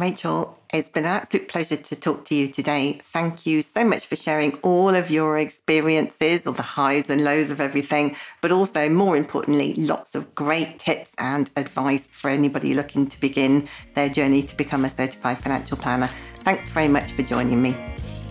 Rachel, 0.01 0.59
it's 0.73 0.89
been 0.89 1.05
an 1.05 1.11
absolute 1.11 1.49
pleasure 1.49 1.77
to 1.77 1.95
talk 1.95 2.25
to 2.25 2.35
you 2.35 2.49
today. 2.49 3.01
Thank 3.13 3.45
you 3.45 3.63
so 3.63 3.85
much 3.85 4.07
for 4.07 4.17
sharing 4.17 4.55
all 4.63 4.95
of 4.95 5.11
your 5.11 5.37
experiences, 5.37 6.47
all 6.47 6.55
the 6.55 6.63
highs 6.63 7.11
and 7.11 7.23
lows 7.23 7.51
of 7.51 7.61
everything, 7.61 8.17
but 8.41 8.51
also, 8.51 8.89
more 8.89 9.15
importantly, 9.15 9.75
lots 9.75 10.15
of 10.15 10.35
great 10.35 10.79
tips 10.79 11.15
and 11.19 11.51
advice 11.57 12.09
for 12.09 12.31
anybody 12.31 12.73
looking 12.73 13.09
to 13.09 13.21
begin 13.21 13.69
their 13.95 14.09
journey 14.09 14.43
to 14.43 14.57
become 14.57 14.87
a 14.87 14.91
certified 14.91 15.37
financial 15.37 15.77
planner. 15.77 16.09
Thanks 16.37 16.71
very 16.71 16.89
much 16.89 17.13
for 17.13 17.23
joining 17.23 17.61
me. 17.61 17.77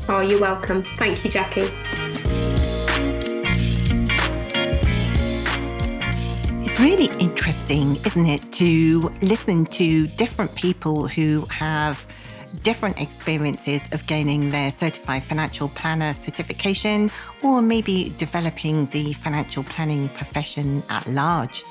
Oh, 0.08 0.22
you're 0.22 0.42
welcome. 0.42 0.84
Thank 0.96 1.24
you, 1.24 1.30
Jackie. 1.30 1.70
Really 6.80 7.10
interesting, 7.20 7.96
isn't 8.06 8.26
it, 8.26 8.54
to 8.54 9.02
listen 9.22 9.66
to 9.66 10.08
different 10.08 10.54
people 10.56 11.08
who 11.08 11.46
have 11.50 12.06
different 12.64 13.00
experiences 13.02 13.92
of 13.94 14.06
gaining 14.08 14.50
their 14.50 14.72
certified 14.72 15.24
financial 15.24 15.68
planner 15.70 16.14
certification 16.14 17.12
or 17.44 17.62
maybe 17.62 18.14
developing 18.18 18.86
the 18.88 19.14
financial 19.14 19.64
planning 19.64 20.08
profession 20.10 20.82
at 20.90 21.06
large. 21.08 21.64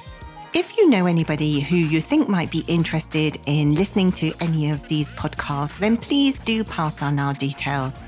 If 0.55 0.77
you 0.77 0.89
know 0.91 1.07
anybody 1.07 1.61
who 1.61 1.77
you 1.77 2.01
think 2.01 2.29
might 2.29 2.51
be 2.51 2.65
interested 2.69 3.39
in 3.47 3.75
listening 3.75 4.13
to 4.13 4.33
any 4.41 4.71
of 4.71 4.87
these 4.89 5.11
podcasts, 5.13 5.79
then 5.79 5.97
please 5.97 6.39
do 6.39 6.65
pass 6.65 7.03
on 7.03 7.19
our 7.19 7.35
details. 7.35 7.99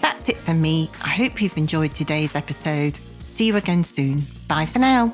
That's 0.00 0.28
it 0.28 0.36
for 0.36 0.54
me. 0.54 0.90
I 1.02 1.08
hope 1.08 1.40
you've 1.40 1.56
enjoyed 1.56 1.92
today's 1.92 2.34
episode. 2.34 2.96
See 3.24 3.46
you 3.46 3.56
again 3.56 3.84
soon. 3.84 4.22
Bye 4.48 4.66
for 4.66 4.78
now. 4.78 5.12